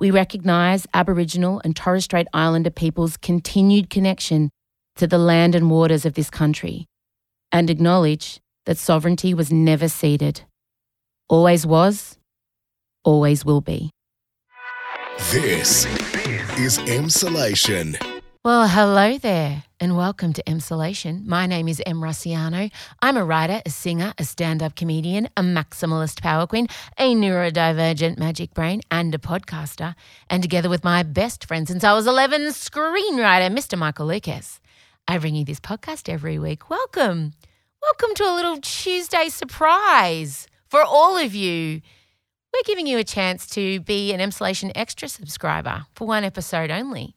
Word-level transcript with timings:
We 0.00 0.10
recognise 0.10 0.86
Aboriginal 0.94 1.60
and 1.64 1.76
Torres 1.76 2.04
Strait 2.04 2.26
Islander 2.32 2.70
peoples' 2.70 3.16
continued 3.16 3.90
connection 3.90 4.50
to 4.96 5.06
the 5.06 5.18
land 5.18 5.54
and 5.54 5.70
waters 5.70 6.04
of 6.04 6.14
this 6.14 6.30
country, 6.30 6.86
and 7.50 7.70
acknowledge 7.70 8.40
that 8.66 8.78
sovereignty 8.78 9.32
was 9.34 9.52
never 9.52 9.88
ceded. 9.88 10.42
Always 11.28 11.66
was, 11.66 12.18
always 13.04 13.44
will 13.44 13.60
be. 13.60 13.90
This 15.30 15.86
is 16.58 16.78
Emsolation. 16.78 18.11
Well, 18.44 18.66
hello 18.66 19.18
there, 19.18 19.62
and 19.78 19.96
welcome 19.96 20.32
to 20.32 20.42
Emsolation. 20.42 21.24
My 21.26 21.46
name 21.46 21.68
is 21.68 21.80
Em 21.86 22.00
Rusciano. 22.00 22.72
I'm 23.00 23.16
a 23.16 23.24
writer, 23.24 23.62
a 23.64 23.70
singer, 23.70 24.12
a 24.18 24.24
stand 24.24 24.64
up 24.64 24.74
comedian, 24.74 25.28
a 25.36 25.42
maximalist 25.42 26.20
power 26.20 26.48
queen, 26.48 26.66
a 26.98 27.14
neurodivergent 27.14 28.18
magic 28.18 28.52
brain, 28.52 28.80
and 28.90 29.14
a 29.14 29.18
podcaster. 29.18 29.94
And 30.28 30.42
together 30.42 30.68
with 30.68 30.82
my 30.82 31.04
best 31.04 31.44
friend 31.44 31.68
since 31.68 31.84
I 31.84 31.92
was 31.92 32.08
11, 32.08 32.46
screenwriter, 32.46 33.48
Mr. 33.48 33.78
Michael 33.78 34.06
Lucas, 34.06 34.60
I 35.06 35.18
bring 35.18 35.36
you 35.36 35.44
this 35.44 35.60
podcast 35.60 36.08
every 36.08 36.40
week. 36.40 36.68
Welcome. 36.68 37.34
Welcome 37.80 38.16
to 38.16 38.24
a 38.24 38.34
little 38.34 38.58
Tuesday 38.60 39.28
surprise 39.28 40.48
for 40.66 40.82
all 40.82 41.16
of 41.16 41.32
you. 41.32 41.80
We're 42.52 42.64
giving 42.64 42.88
you 42.88 42.98
a 42.98 43.04
chance 43.04 43.46
to 43.50 43.78
be 43.78 44.12
an 44.12 44.18
Emsolation 44.18 44.72
Extra 44.74 45.08
subscriber 45.08 45.86
for 45.94 46.08
one 46.08 46.24
episode 46.24 46.72
only. 46.72 47.14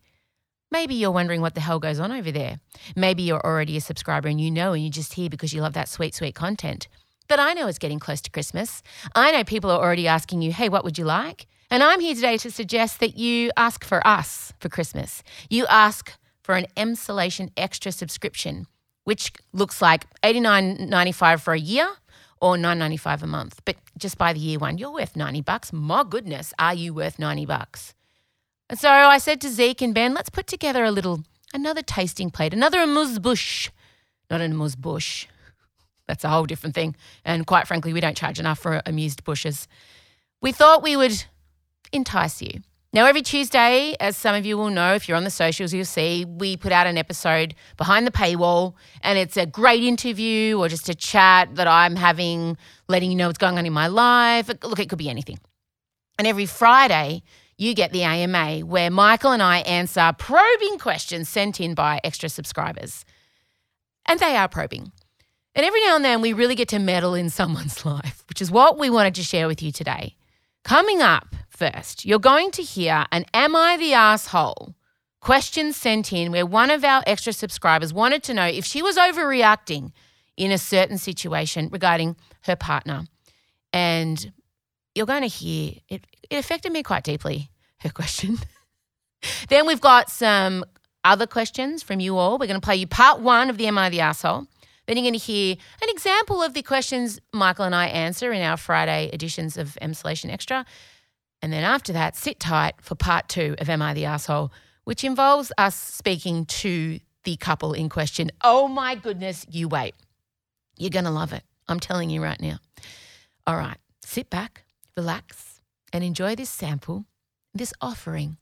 Maybe 0.75 0.95
you're 0.95 1.09
wondering 1.09 1.39
what 1.39 1.55
the 1.55 1.61
hell 1.61 1.79
goes 1.79 2.01
on 2.01 2.11
over 2.11 2.33
there. 2.33 2.59
Maybe 2.97 3.23
you're 3.23 3.39
already 3.39 3.77
a 3.77 3.81
subscriber 3.81 4.27
and 4.27 4.41
you 4.41 4.51
know 4.51 4.73
and 4.73 4.83
you're 4.83 4.91
just 4.91 5.13
here 5.13 5.29
because 5.29 5.53
you 5.53 5.61
love 5.61 5.71
that 5.71 5.87
sweet, 5.87 6.13
sweet 6.13 6.35
content. 6.35 6.89
But 7.29 7.39
I 7.39 7.53
know 7.53 7.67
it's 7.67 7.79
getting 7.79 7.97
close 7.97 8.19
to 8.23 8.29
Christmas. 8.29 8.83
I 9.15 9.31
know 9.31 9.45
people 9.45 9.71
are 9.71 9.81
already 9.81 10.05
asking 10.05 10.41
you, 10.41 10.51
hey, 10.51 10.67
what 10.67 10.83
would 10.83 10.97
you 10.97 11.05
like? 11.05 11.47
And 11.71 11.81
I'm 11.81 12.01
here 12.01 12.13
today 12.13 12.37
to 12.39 12.51
suggest 12.51 12.99
that 12.99 13.17
you 13.17 13.51
ask 13.55 13.85
for 13.85 14.05
us 14.05 14.51
for 14.59 14.67
Christmas. 14.67 15.23
You 15.49 15.65
ask 15.67 16.11
for 16.43 16.55
an 16.55 16.65
Emsolation 16.75 17.51
Extra 17.55 17.93
subscription, 17.93 18.67
which 19.05 19.31
looks 19.53 19.81
like 19.81 20.05
$89.95 20.23 21.39
for 21.39 21.53
a 21.53 21.57
year 21.57 21.87
or 22.41 22.57
$9.95 22.57 23.21
a 23.21 23.27
month. 23.27 23.61
But 23.63 23.77
just 23.97 24.17
by 24.17 24.33
the 24.33 24.41
year 24.41 24.59
one, 24.59 24.77
you're 24.77 24.91
worth 24.91 25.15
90 25.15 25.39
bucks. 25.39 25.71
My 25.71 26.03
goodness, 26.03 26.53
are 26.59 26.73
you 26.73 26.93
worth 26.93 27.17
90 27.17 27.45
bucks? 27.45 27.94
And 28.69 28.79
so 28.79 28.89
I 28.89 29.19
said 29.19 29.39
to 29.41 29.49
Zeke 29.49 29.81
and 29.81 29.93
Ben, 29.93 30.13
let's 30.13 30.29
put 30.29 30.47
together 30.47 30.83
a 30.83 30.91
little, 30.91 31.23
another 31.53 31.81
tasting 31.81 32.31
plate, 32.31 32.53
another 32.53 32.81
amuse 32.81 33.19
bush, 33.19 33.69
not 34.29 34.41
an 34.41 34.51
amuse 34.51 34.75
bush. 34.75 35.27
That's 36.07 36.23
a 36.23 36.29
whole 36.29 36.45
different 36.45 36.75
thing. 36.75 36.95
And 37.23 37.45
quite 37.45 37.67
frankly, 37.67 37.93
we 37.93 37.99
don't 37.99 38.17
charge 38.17 38.39
enough 38.39 38.59
for 38.59 38.81
amused 38.85 39.23
bushes. 39.23 39.67
We 40.41 40.51
thought 40.51 40.83
we 40.83 40.95
would 40.95 41.25
entice 41.91 42.41
you. 42.41 42.61
Now, 42.93 43.07
every 43.07 43.23
Tuesday, 43.23 43.95
as 43.99 44.15
some 44.15 44.35
of 44.35 44.45
you 44.45 44.57
will 44.57 44.69
know, 44.69 44.93
if 44.93 45.09
you're 45.09 45.17
on 45.17 45.25
the 45.25 45.29
socials, 45.29 45.73
you'll 45.73 45.83
see 45.83 46.23
we 46.23 46.55
put 46.55 46.71
out 46.71 46.87
an 46.87 46.97
episode 46.97 47.53
behind 47.75 48.07
the 48.07 48.11
paywall, 48.11 48.73
and 49.01 49.19
it's 49.19 49.35
a 49.35 49.45
great 49.45 49.83
interview 49.83 50.57
or 50.57 50.69
just 50.69 50.87
a 50.87 50.95
chat 50.95 51.55
that 51.55 51.67
I'm 51.67 51.97
having, 51.97 52.57
letting 52.87 53.11
you 53.11 53.17
know 53.17 53.27
what's 53.27 53.37
going 53.37 53.57
on 53.57 53.65
in 53.65 53.73
my 53.73 53.87
life. 53.87 54.47
Look, 54.63 54.79
it 54.79 54.87
could 54.87 54.97
be 54.97 55.09
anything. 55.09 55.39
And 56.17 56.25
every 56.25 56.45
Friday, 56.45 57.23
you 57.57 57.73
get 57.73 57.91
the 57.91 58.03
AMA, 58.03 58.59
where 58.65 58.91
Michael 58.91 59.31
and 59.31 59.41
I 59.41 59.59
answer 59.59 60.11
probing 60.17 60.77
questions 60.77 61.29
sent 61.29 61.61
in 61.61 61.73
by 61.73 62.01
extra 62.03 62.29
subscribers. 62.29 63.05
And 64.05 64.19
they 64.19 64.35
are 64.35 64.47
probing. 64.47 64.91
And 65.55 65.65
every 65.65 65.81
now 65.85 65.95
and 65.95 66.03
then, 66.03 66.21
we 66.21 66.33
really 66.33 66.55
get 66.55 66.67
to 66.69 66.79
meddle 66.79 67.13
in 67.13 67.29
someone's 67.29 67.85
life, 67.85 68.23
which 68.27 68.41
is 68.41 68.51
what 68.51 68.77
we 68.77 68.89
wanted 68.89 69.15
to 69.15 69.23
share 69.23 69.47
with 69.47 69.61
you 69.61 69.71
today. 69.71 70.15
Coming 70.63 71.01
up 71.01 71.35
first, 71.49 72.05
you're 72.05 72.19
going 72.19 72.51
to 72.51 72.63
hear 72.63 73.05
an 73.11 73.25
Am 73.33 73.55
I 73.55 73.77
the 73.77 73.93
Asshole 73.93 74.75
question 75.21 75.73
sent 75.73 76.13
in 76.13 76.31
where 76.31 76.45
one 76.45 76.69
of 76.69 76.83
our 76.83 77.03
extra 77.07 77.33
subscribers 77.33 77.93
wanted 77.93 78.21
to 78.21 78.33
know 78.33 78.45
if 78.45 78.65
she 78.65 78.81
was 78.81 78.97
overreacting 78.97 79.91
in 80.37 80.51
a 80.51 80.57
certain 80.57 80.97
situation 80.97 81.69
regarding 81.71 82.15
her 82.41 82.55
partner. 82.55 83.05
And 83.73 84.31
you're 84.95 85.05
going 85.05 85.21
to 85.21 85.27
hear 85.27 85.73
it, 85.89 86.07
it 86.29 86.37
affected 86.37 86.71
me 86.71 86.81
quite 86.81 87.03
deeply, 87.03 87.49
her 87.79 87.89
question. 87.89 88.37
then 89.49 89.67
we've 89.67 89.81
got 89.81 90.09
some 90.09 90.65
other 91.03 91.27
questions 91.27 91.83
from 91.83 91.99
you 91.99 92.17
all. 92.17 92.39
We're 92.39 92.47
going 92.47 92.59
to 92.59 92.65
play 92.65 92.77
you 92.77 92.87
part 92.87 93.19
one 93.19 93.49
of 93.49 93.57
the 93.57 93.67
Am 93.67 93.77
I 93.77 93.89
the 93.89 93.99
Asshole? 93.99 94.47
Then 94.87 94.97
you're 94.97 95.03
going 95.03 95.19
to 95.19 95.19
hear 95.19 95.55
an 95.81 95.89
example 95.89 96.41
of 96.41 96.53
the 96.53 96.61
questions 96.61 97.19
Michael 97.33 97.65
and 97.65 97.75
I 97.75 97.87
answer 97.87 98.31
in 98.31 98.41
our 98.41 98.57
Friday 98.57 99.09
editions 99.11 99.57
of 99.57 99.77
Emsolation 99.81 100.31
Extra. 100.31 100.65
And 101.41 101.51
then 101.51 101.63
after 101.63 101.93
that, 101.93 102.15
sit 102.15 102.39
tight 102.39 102.75
for 102.81 102.95
part 102.95 103.27
two 103.27 103.55
of 103.59 103.69
Am 103.69 103.81
I 103.81 103.93
the 103.93 104.05
Asshole, 104.05 104.51
which 104.83 105.03
involves 105.03 105.51
us 105.57 105.75
speaking 105.75 106.45
to 106.45 106.99
the 107.23 107.35
couple 107.35 107.73
in 107.73 107.89
question. 107.89 108.31
Oh 108.43 108.67
my 108.67 108.95
goodness, 108.95 109.45
you 109.49 109.67
wait. 109.67 109.95
You're 110.77 110.91
going 110.91 111.05
to 111.05 111.11
love 111.11 111.33
it. 111.33 111.43
I'm 111.67 111.79
telling 111.79 112.09
you 112.09 112.23
right 112.23 112.39
now. 112.39 112.57
All 113.47 113.57
right, 113.57 113.77
sit 114.03 114.29
back, 114.29 114.64
relax, 114.95 115.61
and 115.91 116.03
enjoy 116.03 116.35
this 116.35 116.49
sample, 116.49 117.05
this 117.53 117.73
offering 117.81 118.37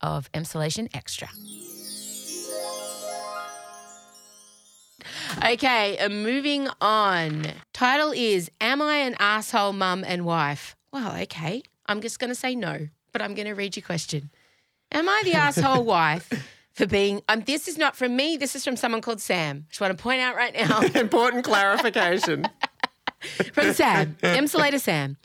of 0.00 0.30
Emsolation 0.32 0.88
Extra. 0.94 1.28
Okay, 5.44 5.98
uh, 5.98 6.08
moving 6.08 6.68
on. 6.80 7.46
Title 7.72 8.12
is 8.14 8.50
Am 8.60 8.80
I 8.80 8.96
an 8.96 9.14
Asshole 9.18 9.72
Mum 9.72 10.04
and 10.06 10.24
Wife? 10.24 10.76
Well, 10.92 11.16
okay. 11.22 11.62
I'm 11.86 12.00
just 12.00 12.18
going 12.18 12.30
to 12.30 12.34
say 12.34 12.54
no, 12.54 12.88
but 13.12 13.22
I'm 13.22 13.34
going 13.34 13.46
to 13.46 13.54
read 13.54 13.76
your 13.76 13.84
question. 13.84 14.30
Am 14.92 15.08
I 15.08 15.22
the 15.24 15.32
asshole 15.34 15.84
wife 15.84 16.32
for 16.76 16.86
being. 16.86 17.22
Um, 17.28 17.40
this 17.40 17.66
is 17.66 17.78
not 17.78 17.96
from 17.96 18.14
me, 18.14 18.36
this 18.36 18.54
is 18.54 18.62
from 18.62 18.76
someone 18.76 19.00
called 19.00 19.20
Sam. 19.20 19.66
Just 19.68 19.80
want 19.80 19.96
to 19.96 20.00
point 20.00 20.20
out 20.20 20.36
right 20.36 20.54
now. 20.54 20.80
Important 20.94 21.44
clarification. 21.44 22.46
from 23.52 23.72
Sam, 23.72 24.16
Emsolator 24.22 24.78
Sam. 24.78 25.16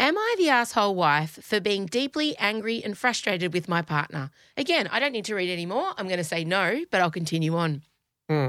Am 0.00 0.16
I 0.16 0.34
the 0.38 0.48
asshole 0.48 0.94
wife 0.94 1.38
for 1.42 1.60
being 1.60 1.84
deeply 1.84 2.34
angry 2.38 2.82
and 2.82 2.96
frustrated 2.96 3.52
with 3.52 3.68
my 3.68 3.82
partner? 3.82 4.30
Again, 4.56 4.88
I 4.90 4.98
don't 4.98 5.12
need 5.12 5.26
to 5.26 5.34
read 5.34 5.50
any 5.50 5.66
more. 5.66 5.92
I'm 5.98 6.06
going 6.06 6.16
to 6.16 6.24
say 6.24 6.42
no, 6.42 6.84
but 6.90 7.02
I'll 7.02 7.10
continue 7.10 7.54
on. 7.54 7.82
Hmm. 8.26 8.48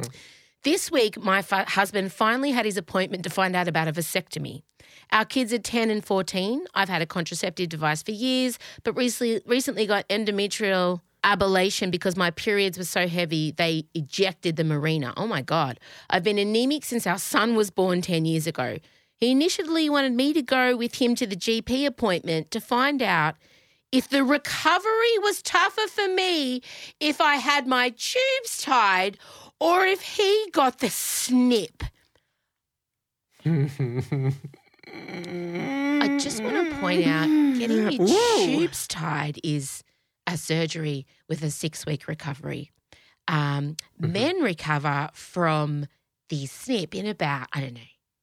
This 0.64 0.90
week, 0.90 1.22
my 1.22 1.42
fa- 1.42 1.66
husband 1.68 2.14
finally 2.14 2.52
had 2.52 2.64
his 2.64 2.78
appointment 2.78 3.26
to 3.26 3.30
find 3.30 3.54
out 3.54 3.68
about 3.68 3.90
a 3.90 3.92
vasectomy. 3.92 4.62
Our 5.12 5.26
kids 5.26 5.52
are 5.52 5.60
10 5.60 5.90
and 5.90 6.06
14. 6.06 6.68
I've 6.74 6.88
had 6.88 7.02
a 7.02 7.06
contraceptive 7.06 7.68
device 7.68 8.02
for 8.02 8.12
years, 8.12 8.58
but 8.86 8.94
recently, 8.94 9.42
recently 9.46 9.86
got 9.86 10.08
endometrial 10.08 11.02
ablation 11.22 11.92
because 11.92 12.16
my 12.16 12.32
periods 12.32 12.78
were 12.78 12.86
so 12.86 13.10
heavy, 13.10 13.52
they 13.52 13.84
ejected 13.94 14.56
the 14.56 14.64
Mirena. 14.64 15.12
Oh 15.18 15.28
my 15.28 15.42
God. 15.42 15.82
I've 16.10 16.24
been 16.24 16.40
anemic 16.40 16.86
since 16.86 17.06
our 17.06 17.20
son 17.20 17.56
was 17.56 17.72
born 17.72 18.02
10 18.02 18.24
years 18.24 18.48
ago. 18.48 18.78
He 19.22 19.32
initially 19.32 19.88
wanted 19.88 20.14
me 20.14 20.34
to 20.34 20.42
go 20.42 20.76
with 20.76 20.96
him 20.96 21.14
to 21.16 21.28
the 21.28 21.36
GP 21.36 21.86
appointment 21.86 22.50
to 22.52 22.60
find 22.60 23.04
out 23.04 23.36
if 23.92 24.10
the 24.10 24.24
recovery 24.24 25.20
was 25.20 25.44
tougher 25.44 25.88
for 25.88 26.08
me 26.08 26.62
if 27.00 27.22
I 27.22 27.36
had 27.36 27.68
my 27.68 27.90
tubes 27.90 28.58
tied 28.60 29.20
or 29.60 29.86
if 29.86 30.02
he 30.02 30.50
got 30.52 30.80
the 30.80 30.90
snip. 30.90 31.84
I 33.46 33.60
just 36.20 36.44
want 36.44 36.72
to 36.72 36.78
point 36.80 37.06
out 37.06 37.28
getting 37.60 37.92
your 37.92 38.08
tubes 38.40 38.88
tied 38.88 39.40
is 39.44 39.84
a 40.26 40.36
surgery 40.36 41.06
with 41.30 41.44
a 41.44 41.52
six 41.52 41.86
week 41.86 42.08
recovery. 42.08 42.72
Um, 43.28 43.76
Men 44.00 44.42
recover 44.42 45.10
from 45.14 45.86
the 46.30 46.48
snip 46.48 46.96
in 46.96 47.06
about, 47.06 47.50
I 47.54 47.62
don't 47.62 47.76
know, 47.76 47.82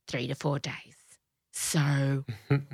three 0.08 0.26
to 0.26 0.34
four 0.34 0.58
days. 0.58 0.97
So, 1.60 2.24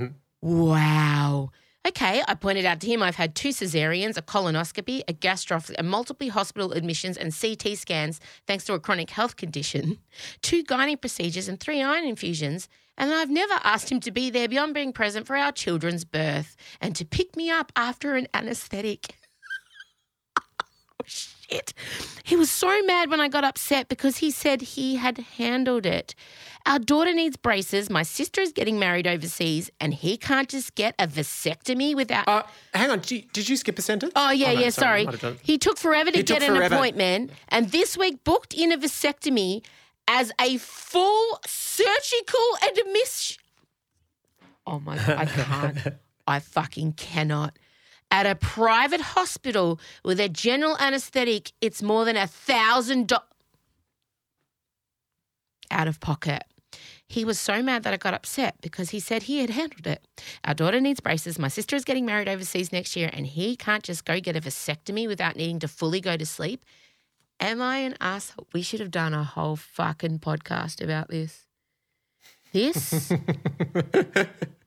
wow. 0.42 1.50
Okay, 1.88 2.22
I 2.28 2.34
pointed 2.34 2.66
out 2.66 2.80
to 2.80 2.86
him 2.86 3.02
I've 3.02 3.16
had 3.16 3.34
two 3.34 3.48
cesareans, 3.48 4.16
a 4.18 4.22
colonoscopy, 4.22 5.02
a 5.08 5.12
gastrophy, 5.12 5.74
a 5.78 5.82
multiple 5.82 6.30
hospital 6.30 6.72
admissions, 6.72 7.16
and 7.16 7.34
CT 7.34 7.78
scans 7.78 8.20
thanks 8.46 8.64
to 8.64 8.74
a 8.74 8.78
chronic 8.78 9.10
health 9.10 9.36
condition, 9.36 9.98
two 10.42 10.62
gynae 10.62 11.00
procedures, 11.00 11.48
and 11.48 11.58
three 11.58 11.82
iron 11.82 12.04
infusions. 12.04 12.68
And 12.96 13.12
I've 13.12 13.30
never 13.30 13.54
asked 13.64 13.90
him 13.90 14.00
to 14.00 14.10
be 14.12 14.30
there 14.30 14.48
beyond 14.48 14.74
being 14.74 14.92
present 14.92 15.26
for 15.26 15.34
our 15.34 15.50
children's 15.50 16.04
birth 16.04 16.54
and 16.80 16.94
to 16.94 17.06
pick 17.06 17.36
me 17.36 17.50
up 17.50 17.72
after 17.74 18.14
an 18.14 18.28
anaesthetic. 18.34 19.16
Oh, 21.00 21.33
shit. 21.54 21.74
He 22.24 22.36
was 22.36 22.50
so 22.50 22.82
mad 22.82 23.10
when 23.10 23.20
I 23.20 23.28
got 23.28 23.44
upset 23.44 23.88
because 23.88 24.18
he 24.18 24.30
said 24.30 24.60
he 24.62 24.96
had 24.96 25.18
handled 25.36 25.86
it. 25.86 26.14
Our 26.66 26.78
daughter 26.78 27.12
needs 27.12 27.36
braces. 27.36 27.90
My 27.90 28.02
sister 28.02 28.40
is 28.40 28.50
getting 28.52 28.78
married 28.78 29.06
overseas, 29.06 29.70
and 29.80 29.92
he 29.92 30.16
can't 30.16 30.48
just 30.48 30.74
get 30.74 30.94
a 30.98 31.06
vasectomy 31.06 31.94
without. 31.94 32.26
Uh, 32.26 32.42
hang 32.72 32.90
on, 32.90 33.00
did 33.00 33.10
you, 33.10 33.22
did 33.34 33.48
you 33.50 33.56
skip 33.56 33.78
a 33.78 33.82
sentence? 33.82 34.12
Oh 34.16 34.30
yeah, 34.30 34.54
no, 34.54 34.60
yeah. 34.60 34.70
Sorry, 34.70 35.04
done- 35.04 35.38
he 35.42 35.58
took 35.58 35.76
forever 35.76 36.10
to 36.10 36.16
He 36.16 36.22
get 36.22 36.42
an 36.42 36.54
forever. 36.54 36.74
appointment, 36.74 37.30
and 37.48 37.70
this 37.70 37.98
week 37.98 38.24
booked 38.24 38.54
in 38.54 38.72
a 38.72 38.78
vasectomy 38.78 39.62
as 40.08 40.32
a 40.40 40.56
full 40.56 41.38
surgical 41.46 42.40
admission. 42.66 43.42
Oh 44.66 44.80
my 44.80 44.96
god, 44.96 45.10
I 45.10 45.24
can't. 45.26 45.78
I 46.26 46.40
fucking 46.40 46.94
cannot. 46.94 47.58
At 48.10 48.26
a 48.26 48.34
private 48.36 49.00
hospital 49.00 49.80
with 50.04 50.20
a 50.20 50.28
general 50.28 50.76
anaesthetic, 50.78 51.52
it's 51.60 51.82
more 51.82 52.04
than 52.04 52.16
a 52.16 52.26
thousand 52.26 53.08
dollars 53.08 53.28
out 55.70 55.88
of 55.88 56.00
pocket. 56.00 56.44
He 57.06 57.24
was 57.24 57.38
so 57.38 57.62
mad 57.62 57.82
that 57.82 57.92
I 57.92 57.96
got 57.96 58.14
upset 58.14 58.56
because 58.60 58.90
he 58.90 58.98
said 59.00 59.24
he 59.24 59.38
had 59.38 59.50
handled 59.50 59.86
it. 59.86 60.06
Our 60.44 60.54
daughter 60.54 60.80
needs 60.80 61.00
braces. 61.00 61.38
My 61.38 61.48
sister 61.48 61.76
is 61.76 61.84
getting 61.84 62.06
married 62.06 62.28
overseas 62.28 62.72
next 62.72 62.96
year, 62.96 63.10
and 63.12 63.26
he 63.26 63.56
can't 63.56 63.82
just 63.82 64.04
go 64.04 64.20
get 64.20 64.36
a 64.36 64.40
vasectomy 64.40 65.06
without 65.06 65.36
needing 65.36 65.58
to 65.60 65.68
fully 65.68 66.00
go 66.00 66.16
to 66.16 66.26
sleep. 66.26 66.64
Am 67.40 67.60
I 67.60 67.78
an 67.78 67.96
asshole? 68.00 68.46
We 68.52 68.62
should 68.62 68.80
have 68.80 68.90
done 68.90 69.12
a 69.12 69.24
whole 69.24 69.56
fucking 69.56 70.20
podcast 70.20 70.82
about 70.82 71.08
this. 71.08 71.46
This, 72.52 73.12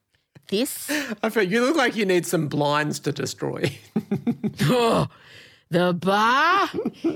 this, 0.48 0.90
I 1.24 1.30
feel 1.30 1.44
you 1.44 1.62
look 1.66 1.76
like 1.76 1.96
you 1.96 2.06
need 2.06 2.26
some 2.26 2.48
blinds 2.48 3.00
to 3.02 3.12
destroy. 3.12 3.78
oh, 4.64 5.08
the 5.70 5.94
bar 5.94 6.70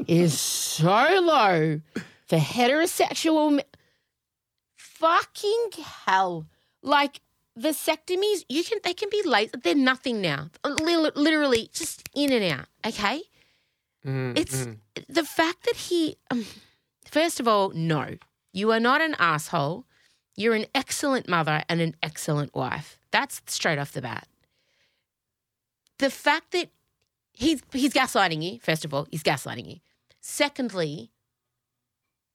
is 0.07 0.39
so 0.39 1.19
low 1.23 1.81
for 2.27 2.37
heterosexual. 2.37 3.55
me- 3.55 3.63
Fucking 4.77 5.69
hell! 6.05 6.45
Like 6.81 7.21
vasectomies, 7.59 8.43
you 8.49 8.63
can 8.63 8.79
they 8.83 8.93
can 8.93 9.09
be 9.09 9.21
late. 9.25 9.55
They're 9.63 9.75
nothing 9.75 10.21
now. 10.21 10.49
Literally, 10.63 11.69
just 11.73 12.07
in 12.13 12.31
and 12.31 12.43
out. 12.59 12.65
Okay. 12.85 13.21
Mm, 14.05 14.37
It's 14.37 14.67
the 15.07 15.23
fact 15.23 15.63
that 15.65 15.75
he, 15.75 16.17
um, 16.31 16.45
first 17.05 17.39
of 17.39 17.47
all, 17.47 17.69
no, 17.69 18.15
you 18.51 18.71
are 18.71 18.79
not 18.79 18.99
an 19.01 19.15
asshole. 19.19 19.85
You're 20.35 20.55
an 20.55 20.65
excellent 20.73 21.27
mother 21.29 21.61
and 21.69 21.81
an 21.81 21.95
excellent 22.01 22.55
wife. 22.55 22.97
That's 23.11 23.41
straight 23.47 23.77
off 23.79 23.91
the 23.91 24.01
bat. 24.01 24.27
The 25.99 26.09
fact 26.09 26.51
that 26.51 26.69
he's 27.33 27.61
he's 27.71 27.93
gaslighting 27.93 28.41
you. 28.41 28.59
First 28.59 28.85
of 28.85 28.93
all, 28.93 29.07
he's 29.11 29.23
gaslighting 29.23 29.69
you. 29.69 29.77
Secondly, 30.19 31.11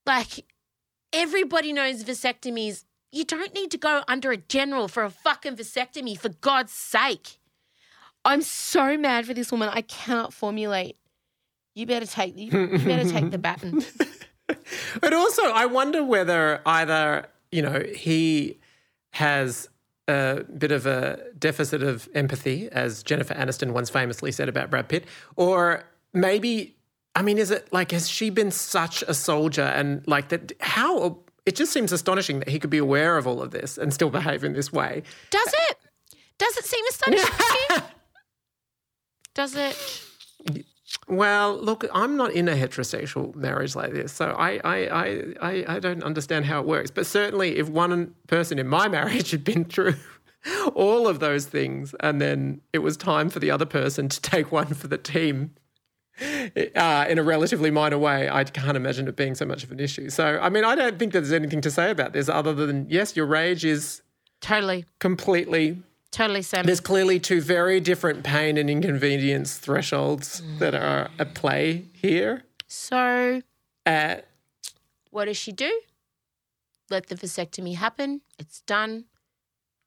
like 0.05 0.45
everybody 1.13 1.73
knows 1.73 2.05
vasectomies. 2.05 2.85
You 3.13 3.25
don't 3.25 3.55
need 3.55 3.71
to 3.71 3.79
go 3.79 4.03
under 4.09 4.31
a 4.31 4.37
general 4.37 4.89
for 4.89 5.05
a 5.05 5.11
fucking 5.11 5.57
vasectomy. 5.57 6.19
For 6.19 6.29
God's 6.29 6.73
sake, 6.73 7.39
I'm 8.25 8.43
so 8.43 8.99
mad 8.99 9.27
for 9.27 9.35
this 9.35 9.51
woman. 9.51 9.71
I 9.73 9.83
cannot 9.83 10.33
formulate. 10.33 10.97
You 11.75 11.87
better 11.87 12.07
take 12.07 12.37
you, 12.39 12.47
you 12.51 12.79
better 12.79 13.09
take 13.09 13.31
the 13.31 13.39
baton. 13.39 13.85
But 15.01 15.13
also, 15.13 15.43
I 15.43 15.67
wonder 15.67 16.05
whether 16.05 16.63
either, 16.65 17.27
you 17.51 17.63
know, 17.63 17.83
he 17.95 18.59
has 19.11 19.69
a 20.09 20.45
bit 20.57 20.73
of 20.73 20.87
a 20.87 21.19
deficit 21.39 21.83
of 21.83 22.09
empathy, 22.15 22.69
as 22.71 23.03
Jennifer 23.03 23.35
Aniston 23.35 23.73
once 23.73 23.91
famously 23.91 24.33
said 24.33 24.49
about 24.49 24.71
Brad 24.71 24.89
Pitt, 24.89 25.05
or 25.37 25.85
maybe, 26.13 26.77
I 27.15 27.23
mean, 27.23 27.39
is 27.39 27.51
it 27.51 27.73
like, 27.73 27.91
has 27.91 28.09
she 28.09 28.31
been 28.31 28.51
such 28.51 29.03
a 29.03 29.15
soldier 29.15 29.63
and 29.63 30.07
like 30.07 30.29
that? 30.29 30.53
How? 30.61 31.19
It 31.45 31.57
just 31.57 31.73
seems 31.73 31.93
astonishing 31.93 32.41
that 32.41 32.49
he 32.49 32.59
could 32.59 32.71
be 32.71 32.79
aware 32.79 33.17
of 33.17 33.27
all 33.27 33.41
of 33.41 33.51
this 33.51 33.79
and 33.79 33.93
still 33.93 34.11
behave 34.11 34.45
in 34.45 34.53
this 34.53 34.73
way. 34.73 35.03
Does 35.31 35.55
it? 35.71 35.79
Does 36.39 36.57
it 36.57 36.65
seem 36.65 36.85
astonishing? 36.89 37.31
Does 39.35 39.55
it? 39.55 40.03
Well, 41.09 41.57
look, 41.57 41.87
I'm 41.95 42.17
not 42.17 42.33
in 42.33 42.49
a 42.49 42.55
heterosexual 42.55 43.35
marriage 43.37 43.77
like 43.77 43.93
this, 43.93 44.13
so 44.13 44.31
I, 44.31 44.61
I, 44.65 44.77
I, 44.87 45.25
I, 45.41 45.65
I 45.77 45.79
don't 45.79 46.03
understand 46.03 46.47
how 46.47 46.61
it 46.61 46.67
works. 46.67 46.91
But 46.91 47.07
certainly, 47.07 47.59
if 47.59 47.69
one 47.69 48.15
person 48.27 48.59
in 48.59 48.67
my 48.67 48.89
marriage 48.99 49.31
had 49.31 49.45
been 49.45 49.65
through 49.65 49.95
all 50.75 51.07
of 51.07 51.21
those 51.21 51.47
things, 51.47 51.95
and 52.01 52.21
then 52.21 52.61
it 52.73 52.81
was 52.81 52.97
time 52.97 53.31
for 53.31 53.39
the 53.39 53.51
other 53.51 53.67
person 53.67 54.09
to 54.09 54.21
take 54.21 54.51
one 54.51 54.75
for 54.75 54.89
the 54.89 54.99
team 54.99 55.55
uh, 56.21 57.07
in 57.09 57.19
a 57.19 57.23
relatively 57.23 57.71
minor 57.71 57.99
way, 57.99 58.29
I 58.29 58.45
can't 58.45 58.77
imagine 58.77 59.07
it 59.09 59.17
being 59.17 59.35
so 59.35 59.45
much 59.45 59.65
of 59.65 59.73
an 59.73 59.81
issue. 59.81 60.09
So, 60.09 60.39
I 60.41 60.49
mean, 60.49 60.65
I 60.65 60.75
don't 60.75 60.99
think 60.99 61.13
that 61.13 61.21
there's 61.21 61.33
anything 61.33 61.61
to 61.63 61.71
say 61.71 61.91
about 61.91 62.13
this 62.13 62.29
other 62.29 62.55
than 62.55 62.87
yes, 62.89 63.17
your 63.17 63.27
rage 63.27 63.65
is 63.65 64.03
Totally, 64.41 64.85
completely 64.99 65.83
totally, 66.17 66.43
Sam. 66.43 66.65
there's 66.67 66.81
clearly 66.81 67.21
two 67.21 67.41
very 67.41 67.79
different 67.81 68.25
pain 68.25 68.57
and 68.57 68.69
inconvenience 68.71 69.59
thresholds 69.59 70.43
that 70.59 70.75
are 70.75 71.11
at 71.19 71.35
play 71.35 71.85
here. 71.93 72.43
So, 72.67 73.43
Uh, 73.85 74.17
what 75.11 75.27
does 75.27 75.37
she 75.37 75.53
do? 75.53 75.81
Let 76.91 77.07
the 77.07 77.15
vasectomy 77.15 77.75
happen. 77.77 78.23
It's 78.39 78.61
done. 78.63 79.05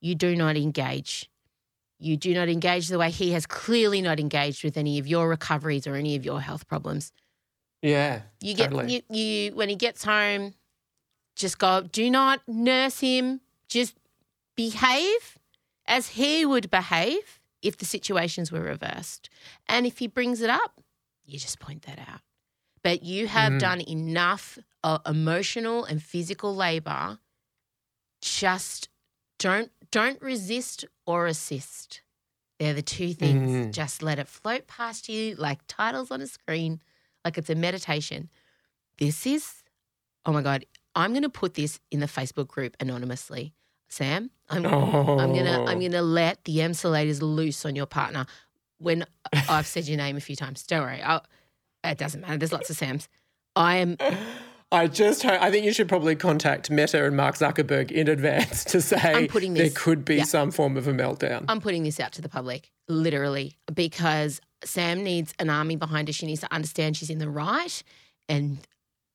You 0.02 0.16
do 0.16 0.36
not 0.36 0.56
engage. 0.56 1.30
You 2.00 2.16
do 2.16 2.34
not 2.34 2.48
engage 2.48 2.88
the 2.88 2.98
way 2.98 3.10
he 3.12 3.32
has 3.32 3.46
clearly 3.46 4.02
not 4.02 4.20
engaged 4.20 4.64
with 4.64 4.78
any 4.78 5.00
of 5.00 5.08
your 5.08 5.28
recoveries 5.28 5.86
or 5.86 5.96
any 5.96 6.16
of 6.16 6.24
your 6.24 6.40
health 6.42 6.68
problems. 6.68 7.12
yeah, 7.82 8.22
You 8.42 8.54
get 8.54 8.72
totally. 8.72 9.04
you, 9.10 9.16
you 9.16 9.56
when 9.56 9.68
he 9.70 9.76
gets 9.76 10.04
home, 10.06 10.54
just 11.36 11.58
go. 11.58 11.82
Do 11.82 12.10
not 12.10 12.42
nurse 12.48 13.00
him. 13.02 13.42
Just 13.68 13.96
behave 14.56 15.39
as 15.90 16.10
he 16.10 16.46
would 16.46 16.70
behave 16.72 17.40
if 17.62 17.76
the 17.78 17.86
situations 17.86 18.50
were 18.52 18.62
reversed. 18.62 19.30
And 19.68 19.86
if 19.86 19.98
he 19.98 20.08
brings 20.08 20.40
it 20.42 20.50
up, 20.50 20.80
you 21.26 21.38
just 21.38 21.60
point 21.60 21.82
that 21.84 22.00
out. 22.00 22.22
But 22.84 23.04
you 23.04 23.28
have 23.28 23.54
Mm. 23.54 23.60
done 23.60 23.82
enough 23.82 24.58
uh, 24.84 25.00
emotional 25.06 25.84
and 25.84 26.02
physical 26.02 26.56
labor. 26.56 27.20
Just 28.22 28.90
don't 29.38 29.72
don't 29.92 30.22
resist 30.22 30.86
or 31.06 31.26
assist. 31.26 32.02
They're 32.60 32.74
the 32.74 32.82
two 32.82 33.14
things. 33.14 33.50
Mm. 33.50 33.72
Just 33.74 34.04
let 34.04 34.20
it 34.20 34.28
float 34.28 34.68
past 34.68 35.10
you 35.10 35.36
like 35.36 35.60
titles 35.68 36.12
on 36.12 36.22
a 36.22 36.28
screen, 36.28 36.82
like 37.26 37.38
it's 37.38 37.50
a 37.50 37.56
meditation. 37.56 38.30
This 38.98 39.26
is, 39.26 39.64
oh 40.26 40.34
my 40.34 40.42
God, 40.42 40.66
I'm 40.94 41.12
going 41.12 41.24
to 41.24 41.30
put 41.30 41.54
this 41.54 41.80
in 41.90 42.02
the 42.02 42.06
Facebook 42.06 42.48
group 42.50 42.76
anonymously. 42.82 43.54
Sam, 43.90 44.30
I'm, 44.50 44.66
I'm 44.66 45.34
gonna 45.34 45.66
I'm 45.66 45.78
Oh. 45.78 45.82
gonna 45.82 46.02
let 46.02 46.44
the 46.46 46.58
emsolators 46.58 47.22
loose 47.22 47.66
on 47.66 47.76
your 47.76 47.86
partner 47.86 48.26
when 48.78 49.06
I've 49.50 49.68
said 49.68 49.88
your 49.88 49.98
name 49.98 50.16
a 50.16 50.22
few 50.22 50.36
times. 50.36 50.64
Don't 50.66 50.82
worry, 50.82 51.02
I'll, 51.02 51.26
it 51.84 51.98
doesn't 51.98 52.22
matter. 52.22 52.38
There's 52.38 52.54
lots 52.54 52.70
of 52.70 52.78
Sams. 52.78 53.10
I 53.56 53.78
am 53.78 53.98
I 54.72 54.86
just 54.86 55.24
hope, 55.24 55.42
I 55.42 55.50
think 55.50 55.66
you 55.66 55.74
should 55.74 55.90
probably 55.90 56.16
contact 56.16 56.70
Meta 56.70 57.04
and 57.04 57.18
Mark 57.18 57.36
Zuckerberg 57.36 57.92
in 57.92 58.08
advance 58.08 58.64
to 58.66 58.80
say 58.82 58.98
I'm 59.02 59.28
putting 59.28 59.56
there 59.56 59.72
could 59.74 60.06
be 60.06 60.18
yeah. 60.18 60.24
some 60.26 60.52
form 60.52 60.78
of 60.78 60.88
a 60.88 60.94
meltdown. 60.94 61.46
I'm 61.48 61.60
putting 61.60 61.82
this 61.84 62.00
out 62.00 62.12
to 62.14 62.22
the 62.22 62.30
public, 62.30 62.72
literally, 62.88 63.58
because 63.74 64.40
Sam 64.64 65.04
needs 65.04 65.34
an 65.40 65.50
army 65.50 65.76
behind 65.76 66.08
her. 66.08 66.14
She 66.14 66.28
needs 66.28 66.42
to 66.42 66.54
understand 66.54 66.98
she's 66.98 67.10
in 67.10 67.18
the 67.18 67.30
right. 67.30 67.82
And 68.28 68.60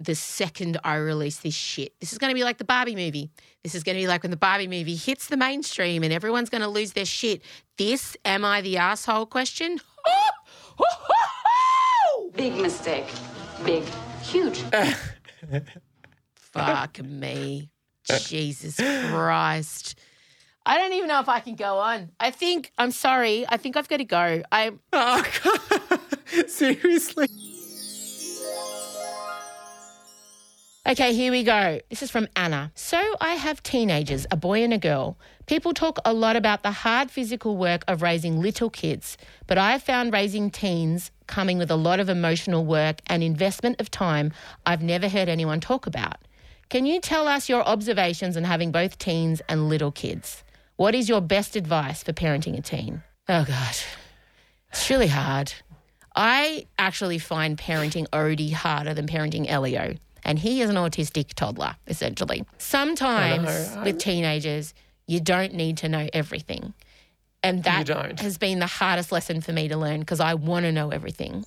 the 0.05 0.15
second 0.15 0.79
I 0.85 0.97
release 0.97 1.39
this 1.39 1.55
shit, 1.55 1.99
this 2.01 2.13
is 2.13 2.19
going 2.19 2.31
to 2.31 2.35
be 2.35 2.45
like 2.45 2.59
the 2.59 2.65
Barbie 2.65 2.95
movie. 2.95 3.31
This 3.63 3.75
is 3.75 3.83
going 3.83 3.97
to 3.97 4.03
be 4.03 4.07
like 4.07 4.23
when 4.23 4.31
the 4.31 4.37
Barbie 4.37 4.69
movie 4.69 4.97
hits 4.97 5.27
the 5.29 5.37
mainstream 5.37 6.03
and 6.03 6.13
everyone's 6.13 6.51
going 6.51 6.63
to 6.63 6.69
lose 6.69 6.93
their 6.93 7.05
shit. 7.05 7.43
This, 7.79 8.17
am 8.25 8.45
I 8.45 8.61
the 8.61 8.77
asshole 8.77 9.27
question? 9.27 9.81
Big 12.35 12.55
mistake. 12.57 13.07
Big. 13.65 13.85
Huge. 14.23 14.59
Fuck 16.35 17.03
me. 17.03 17.71
Jesus 18.05 18.77
Christ. 18.77 19.99
I 20.67 20.79
don't 20.79 20.93
even 20.95 21.09
know 21.09 21.21
if 21.21 21.29
I 21.29 21.41
can 21.41 21.57
go 21.57 21.79
on. 21.79 22.11
I 22.19 22.31
think, 22.31 22.73
I'm 22.79 22.91
sorry. 22.91 23.45
I 23.49 23.57
think 23.57 23.77
I've 23.77 23.89
got 23.89 23.99
to 23.99 24.05
go. 24.05 24.43
I, 24.51 24.73
oh, 24.93 25.25
God. 25.45 26.01
Seriously? 26.49 27.29
Okay, 30.87 31.15
here 31.15 31.33
we 31.33 31.45
go. 31.45 31.81
This 31.89 32.03
is 32.03 32.11
from 32.11 32.29
Anna. 32.37 32.71
So 32.75 33.03
I 33.19 33.37
have 33.37 33.63
teenagers, 33.63 34.27
a 34.31 34.37
boy 34.37 34.63
and 34.63 34.75
a 34.75 34.77
girl. 34.77 35.17
People 35.47 35.73
talk 35.73 35.99
a 36.05 36.13
lot 36.13 36.37
about 36.37 36.63
the 36.63 36.73
hard 36.73 37.11
physical 37.11 37.57
work 37.57 37.85
of 37.89 38.03
raising 38.03 38.39
little 38.39 38.69
kids, 38.69 39.17
but 39.47 39.57
I 39.57 39.73
have 39.73 39.83
found 39.83 40.13
raising 40.13 40.51
teens 40.51 41.11
coming 41.27 41.57
with 41.57 41.71
a 41.71 41.77
lot 41.77 42.01
of 42.01 42.11
emotional 42.11 42.67
work 42.67 43.01
and 43.07 43.23
investment 43.23 43.81
of 43.81 43.91
time 43.91 44.35
I've 44.67 44.83
never 44.83 45.09
heard 45.09 45.31
anyone 45.31 45.59
talk 45.59 45.87
about. 45.87 46.19
Can 46.69 46.85
you 46.85 47.01
tell 47.01 47.29
us 47.29 47.49
your 47.49 47.63
observations 47.63 48.37
on 48.37 48.45
having 48.45 48.71
both 48.71 48.99
teens 48.99 49.41
and 49.49 49.71
little 49.71 49.91
kids? 49.91 50.45
What 50.77 50.95
is 50.95 51.09
your 51.09 51.23
best 51.23 51.57
advice 51.57 52.03
for 52.03 52.13
parenting 52.13 52.59
a 52.59 52.61
teen? 52.61 53.03
Oh, 53.27 53.47
God. 53.47 53.75
It's 54.71 54.91
really 54.91 55.09
hard. 55.09 55.51
I 56.15 56.67
actually 56.79 57.19
find 57.19 57.57
parenting 57.57 58.07
Odie 58.11 58.53
harder 58.53 58.93
than 58.93 59.07
parenting 59.07 59.49
Elio. 59.49 59.95
And 60.25 60.39
he 60.39 60.63
is 60.63 60.71
an 60.71 60.77
autistic 60.77 61.35
toddler, 61.35 61.77
essentially. 61.87 62.45
Sometimes 62.59 63.77
with 63.85 63.99
teenagers, 63.99 64.75
you 65.07 65.21
don't 65.21 65.55
need 65.55 65.77
to 65.79 65.89
know 65.89 66.09
everything. 66.13 66.73
And 67.43 67.63
that 67.65 68.21
has 68.21 68.39
been 68.39 68.59
the 68.59 68.67
hardest 68.67 69.13
lesson 69.13 69.43
for 69.43 69.53
me 69.53 69.69
to 69.69 69.77
learn 69.77 70.01
because 70.01 70.19
I 70.19 70.33
want 70.33 70.65
to 70.65 70.73
know 70.73 70.89
everything. 70.89 71.45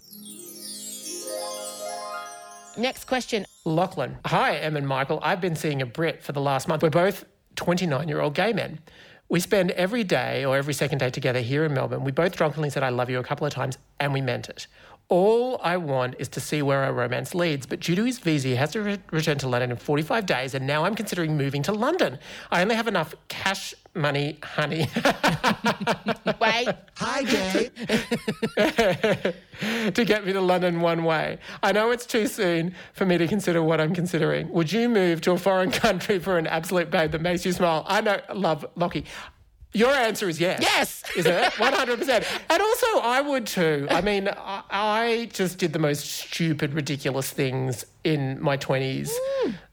Next 2.78 3.06
question. 3.06 3.48
Lachlan. 3.66 4.18
Hi, 4.26 4.58
Em 4.58 4.78
and 4.78 4.88
Michael. 4.88 5.20
I've 5.24 5.42
been 5.42 5.56
seeing 5.56 5.82
a 5.82 5.86
Brit 5.88 6.22
for 6.22 6.32
the 6.34 6.42
last 6.42 6.68
month. 6.68 6.84
We're 6.84 6.92
both 6.92 7.26
29 7.56 8.08
year 8.08 8.22
old 8.22 8.36
gay 8.36 8.54
men. 8.54 8.80
We 9.30 9.40
spend 9.40 9.72
every 9.72 10.04
day 10.04 10.46
or 10.46 10.56
every 10.56 10.74
second 10.74 11.00
day 11.00 11.10
together 11.10 11.42
here 11.42 11.66
in 11.66 11.74
Melbourne. 11.74 12.04
We 12.04 12.12
both 12.12 12.36
drunkenly 12.38 12.70
said, 12.70 12.84
I 12.84 12.90
love 12.90 13.10
you 13.10 13.20
a 13.20 13.24
couple 13.24 13.46
of 13.46 13.54
times, 13.54 13.78
and 14.00 14.14
we 14.14 14.22
meant 14.22 14.48
it. 14.48 14.68
All 15.10 15.58
I 15.64 15.78
want 15.78 16.16
is 16.20 16.28
to 16.30 16.42
see 16.42 16.62
where 16.62 16.84
our 16.84 16.92
romance 16.92 17.34
leads, 17.34 17.66
but 17.66 17.80
due 17.80 17.96
to 17.96 18.04
his 18.04 18.20
visa, 18.20 18.50
he 18.50 18.56
has 18.56 18.72
to 18.72 18.82
re- 18.82 19.00
return 19.12 19.38
to 19.38 19.48
London 19.48 19.72
in 19.72 19.78
45 19.78 20.26
days, 20.26 20.54
and 20.54 20.68
now 20.68 20.84
I'm 20.84 20.96
considering 20.96 21.38
moving 21.38 21.64
to 21.64 21.72
London. 21.72 22.20
I 22.52 22.62
only 22.62 22.76
have 22.76 22.90
enough 22.90 23.16
cash 23.30 23.74
money, 23.94 24.38
honey, 24.44 24.90
Wait. 26.42 26.68
Hi, 26.96 27.24
gay. 27.24 27.72
to 29.92 30.06
get 30.06 30.26
me 30.26 30.34
to 30.34 30.42
London 30.42 30.82
one 30.82 31.06
way. 31.06 31.40
I 31.64 31.72
know 31.72 31.92
it's 31.92 32.06
too 32.06 32.28
soon 32.28 32.76
for 32.94 33.06
me 33.06 33.18
to 33.18 33.28
consider 33.28 33.64
what 33.64 33.80
I'm 33.80 33.96
considering. 33.96 34.52
Would 34.52 34.74
you 34.74 34.90
move 34.90 35.22
to 35.22 35.32
a 35.32 35.38
foreign 35.38 35.72
country 35.86 36.20
for 36.20 36.38
an 36.38 36.48
absolute 36.48 36.92
babe 36.92 37.12
that 37.12 37.22
makes 37.22 37.46
you 37.46 37.54
smile? 37.54 37.86
I 37.88 38.02
know, 38.02 38.20
love 38.34 38.66
Lockie. 38.76 39.06
Your 39.74 39.92
answer 39.92 40.30
is 40.30 40.40
yes. 40.40 40.60
Yes. 40.62 41.04
Is 41.16 41.26
it? 41.26 41.44
100%. 41.54 42.26
And 42.50 42.62
also, 42.62 42.88
I 43.00 43.22
would 43.22 43.46
too. 43.46 43.88
I 43.92 44.02
mean, 44.02 44.28
I, 44.28 44.64
I 44.70 45.30
just 45.32 45.58
did 45.60 45.74
the 45.74 45.80
most 45.80 46.06
stupid, 46.06 46.74
ridiculous 46.74 47.30
things 47.30 47.86
in 48.04 48.42
my 48.42 48.58
20s 48.58 49.10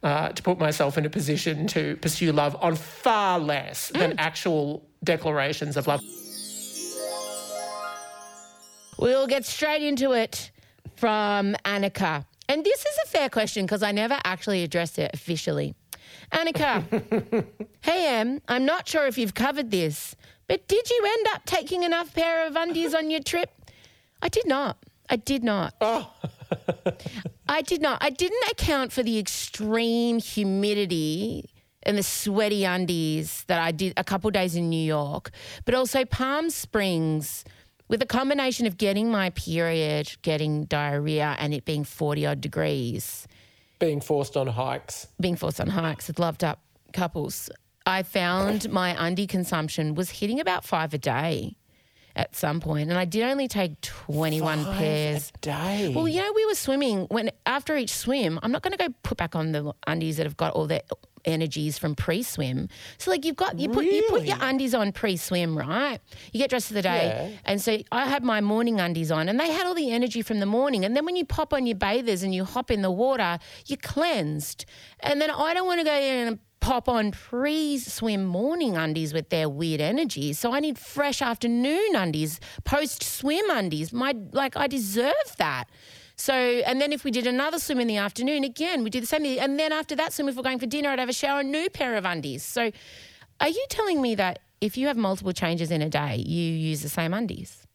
uh, 0.02 0.28
to 0.30 0.42
put 0.42 0.58
myself 0.58 0.98
in 0.98 1.06
a 1.06 1.10
position 1.10 1.66
to 1.68 1.96
pursue 1.96 2.32
love 2.32 2.56
on 2.60 2.74
far 2.76 3.38
less 3.38 3.88
than 3.90 4.18
actual 4.18 4.84
declarations 5.04 5.76
of 5.76 5.86
love. 5.86 6.02
We'll 8.98 9.26
get 9.26 9.44
straight 9.44 9.82
into 9.82 10.12
it 10.12 10.50
from 10.96 11.56
Annika. 11.64 12.24
And 12.48 12.64
this 12.64 12.80
is 12.80 12.98
a 13.04 13.08
fair 13.08 13.28
question 13.28 13.64
because 13.64 13.82
I 13.82 13.92
never 13.92 14.18
actually 14.24 14.62
addressed 14.62 14.98
it 14.98 15.10
officially. 15.14 15.74
Annika, 16.34 17.46
hey 17.82 18.18
Em, 18.18 18.40
I'm 18.48 18.64
not 18.64 18.88
sure 18.88 19.06
if 19.06 19.16
you've 19.16 19.34
covered 19.34 19.70
this, 19.70 20.16
but 20.48 20.66
did 20.66 20.90
you 20.90 21.04
end 21.06 21.26
up 21.32 21.44
taking 21.46 21.84
enough 21.84 22.12
pair 22.12 22.46
of 22.46 22.56
undies 22.56 22.92
on 22.92 23.08
your 23.08 23.22
trip? 23.22 23.50
I 24.20 24.28
did 24.28 24.46
not. 24.46 24.76
I 25.08 25.16
did 25.16 25.44
not. 25.44 25.74
Oh. 25.80 26.12
I 27.48 27.62
did 27.62 27.80
not. 27.80 28.02
I 28.02 28.10
didn't 28.10 28.50
account 28.50 28.92
for 28.92 29.02
the 29.02 29.18
extreme 29.18 30.18
humidity 30.18 31.50
and 31.84 31.96
the 31.96 32.02
sweaty 32.02 32.64
undies 32.64 33.44
that 33.46 33.60
I 33.60 33.70
did 33.70 33.92
a 33.96 34.02
couple 34.02 34.30
days 34.30 34.56
in 34.56 34.68
New 34.68 34.84
York, 34.84 35.30
but 35.64 35.74
also 35.74 36.04
Palm 36.04 36.50
Springs 36.50 37.44
with 37.86 38.02
a 38.02 38.06
combination 38.06 38.66
of 38.66 38.76
getting 38.76 39.10
my 39.10 39.30
period, 39.30 40.16
getting 40.22 40.64
diarrhea, 40.64 41.36
and 41.38 41.54
it 41.54 41.64
being 41.64 41.84
40 41.84 42.26
odd 42.26 42.40
degrees, 42.40 43.28
Being 43.78 44.00
forced 44.00 44.36
on 44.36 44.46
hikes. 44.46 45.08
being 45.20 45.36
forced 45.36 45.60
on 45.60 45.68
hikes 45.68 46.08
with 46.08 46.18
loved 46.18 46.44
up 46.44 46.60
couples. 46.92 47.50
I 47.86 48.02
found 48.02 48.70
my 48.70 48.96
undie 48.98 49.26
consumption 49.26 49.94
was 49.94 50.08
hitting 50.10 50.40
about 50.40 50.64
five 50.64 50.94
a 50.94 50.98
day 50.98 51.56
at 52.16 52.34
some 52.36 52.60
point, 52.60 52.88
and 52.90 52.98
I 52.98 53.04
did 53.04 53.24
only 53.24 53.48
take 53.48 53.80
21 53.80 54.64
pairs. 54.76 55.32
day. 55.40 55.92
Well, 55.94 56.06
you 56.08 56.20
know, 56.20 56.32
we 56.34 56.46
were 56.46 56.54
swimming 56.54 57.06
when 57.10 57.30
after 57.44 57.76
each 57.76 57.92
swim, 57.92 58.38
I'm 58.42 58.52
not 58.52 58.62
going 58.62 58.70
to 58.72 58.78
go 58.78 58.88
put 59.02 59.18
back 59.18 59.34
on 59.34 59.52
the 59.52 59.72
undies 59.86 60.16
that 60.18 60.24
have 60.24 60.36
got 60.36 60.52
all 60.54 60.66
their 60.66 60.82
energies 61.24 61.78
from 61.78 61.94
pre-swim. 61.94 62.68
So 62.98 63.10
like 63.10 63.24
you've 63.24 63.36
got 63.36 63.58
you 63.58 63.68
put 63.68 63.84
you 63.84 64.04
put 64.08 64.24
your 64.24 64.38
undies 64.40 64.74
on 64.74 64.92
pre-swim, 64.92 65.56
right? 65.56 65.98
You 66.32 66.38
get 66.40 66.50
dressed 66.50 66.68
for 66.68 66.74
the 66.74 66.82
day. 66.82 67.30
Yeah. 67.32 67.38
And 67.44 67.60
so 67.60 67.78
I 67.92 68.06
had 68.06 68.24
my 68.24 68.40
morning 68.40 68.80
undies 68.80 69.10
on 69.10 69.28
and 69.28 69.38
they 69.38 69.50
had 69.50 69.66
all 69.66 69.74
the 69.74 69.90
energy 69.90 70.22
from 70.22 70.40
the 70.40 70.46
morning. 70.46 70.84
And 70.84 70.96
then 70.96 71.04
when 71.04 71.16
you 71.16 71.24
pop 71.24 71.52
on 71.52 71.66
your 71.66 71.76
bathers 71.76 72.22
and 72.22 72.34
you 72.34 72.44
hop 72.44 72.70
in 72.70 72.82
the 72.82 72.90
water, 72.90 73.38
you're 73.66 73.78
cleansed. 73.78 74.64
And 75.00 75.20
then 75.20 75.30
I 75.30 75.54
don't 75.54 75.66
want 75.66 75.80
to 75.80 75.84
go 75.84 75.94
in 75.94 76.28
and 76.28 76.38
pop 76.60 76.88
on 76.88 77.10
pre-swim 77.10 78.24
morning 78.24 78.74
undies 78.74 79.12
with 79.12 79.28
their 79.28 79.50
weird 79.50 79.82
energy. 79.82 80.32
So 80.32 80.52
I 80.52 80.60
need 80.60 80.78
fresh 80.78 81.20
afternoon 81.20 81.94
undies, 81.94 82.40
post-swim 82.64 83.50
undies. 83.50 83.92
My 83.92 84.14
like 84.32 84.56
I 84.56 84.66
deserve 84.66 85.12
that. 85.36 85.64
So, 86.16 86.34
and 86.34 86.80
then 86.80 86.92
if 86.92 87.04
we 87.04 87.10
did 87.10 87.26
another 87.26 87.58
swim 87.58 87.80
in 87.80 87.88
the 87.88 87.96
afternoon, 87.96 88.44
again, 88.44 88.84
we 88.84 88.90
do 88.90 89.00
the 89.00 89.06
same 89.06 89.22
thing. 89.22 89.38
And 89.40 89.58
then 89.58 89.72
after 89.72 89.96
that 89.96 90.12
swim, 90.12 90.28
if 90.28 90.36
we're 90.36 90.42
going 90.42 90.58
for 90.58 90.66
dinner, 90.66 90.90
I'd 90.90 90.98
have 90.98 91.08
a 91.08 91.12
shower, 91.12 91.40
a 91.40 91.44
new 91.44 91.68
pair 91.70 91.96
of 91.96 92.04
undies. 92.04 92.42
So, 92.44 92.70
are 93.40 93.48
you 93.48 93.64
telling 93.68 94.00
me 94.00 94.14
that 94.14 94.38
if 94.60 94.76
you 94.76 94.86
have 94.86 94.96
multiple 94.96 95.32
changes 95.32 95.70
in 95.70 95.82
a 95.82 95.88
day, 95.90 96.16
you 96.16 96.52
use 96.52 96.82
the 96.82 96.88
same 96.88 97.12
undies, 97.12 97.66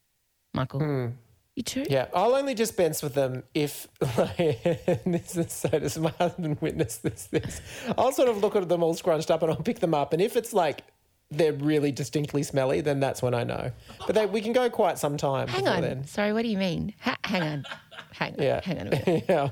Michael? 0.53 0.79
Hmm. 0.79 1.07
You 1.55 1.63
too? 1.63 1.83
Yeah, 1.89 2.05
I'll 2.13 2.35
only 2.35 2.53
dispense 2.53 3.03
with 3.03 3.15
them 3.15 3.43
if, 3.53 3.89
like, 4.17 4.37
this 5.05 5.35
is 5.35 5.51
so 5.51 5.67
does 5.67 5.97
my 5.99 6.11
husband 6.11 6.57
witness 6.61 6.97
this, 6.97 7.25
this. 7.25 7.59
I'll 7.97 8.13
sort 8.13 8.29
of 8.29 8.37
look 8.37 8.55
at 8.55 8.69
them 8.69 8.81
all 8.81 8.93
scrunched 8.93 9.29
up 9.29 9.41
and 9.41 9.51
I'll 9.51 9.57
pick 9.57 9.79
them 9.79 9.93
up. 9.93 10.13
And 10.13 10.21
if 10.21 10.37
it's 10.37 10.53
like 10.53 10.85
they're 11.31 11.51
really 11.51 11.91
distinctly 11.91 12.43
smelly, 12.43 12.79
then 12.79 13.01
that's 13.01 13.21
when 13.21 13.33
I 13.33 13.43
know. 13.43 13.71
But 14.05 14.15
they, 14.15 14.25
we 14.25 14.39
can 14.39 14.53
go 14.53 14.69
quite 14.69 14.97
some 14.97 15.17
time 15.17 15.49
Hang 15.49 15.65
before 15.65 15.75
on. 15.77 15.81
then. 15.81 16.07
Sorry, 16.07 16.31
what 16.31 16.43
do 16.43 16.47
you 16.47 16.57
mean? 16.57 16.93
Ha- 17.01 17.17
hang 17.25 17.43
on. 17.43 17.65
Hang 18.11 18.33
on. 18.35 18.41
Yeah. 18.43 18.61
Hang 18.63 18.79
on 18.79 18.87
a 18.87 18.89
minute. 19.05 19.25
Yeah. 19.29 19.49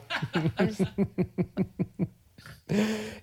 Just- 0.67 0.81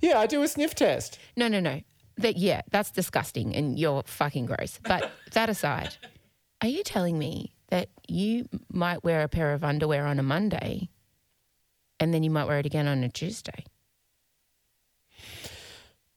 Yeah, 0.01 0.19
I 0.19 0.27
do 0.27 0.43
a 0.43 0.49
sniff 0.49 0.75
test. 0.75 1.19
no, 1.37 1.49
no, 1.49 1.61
no. 1.61 1.81
That 2.17 2.37
yeah, 2.37 2.63
that's 2.71 2.91
disgusting 2.93 3.55
and 3.57 3.79
you're 3.79 4.03
fucking 4.07 4.47
gross. 4.47 4.79
But 4.83 5.11
that 5.33 5.49
aside, 5.49 5.97
are 6.63 6.69
you 6.69 6.83
telling 6.85 7.19
me 7.19 7.53
that 7.71 7.89
you 8.07 8.49
might 8.73 9.03
wear 9.03 9.23
a 9.23 9.29
pair 9.29 9.53
of 9.53 9.65
underwear 9.65 10.07
on 10.07 10.19
a 10.21 10.23
Monday 10.23 10.89
and 11.99 12.15
then 12.15 12.23
you 12.23 12.31
might 12.31 12.45
wear 12.47 12.61
it 12.61 12.67
again 12.67 12.87
on 12.87 13.03
a 13.03 13.09
Tuesday? 13.09 13.65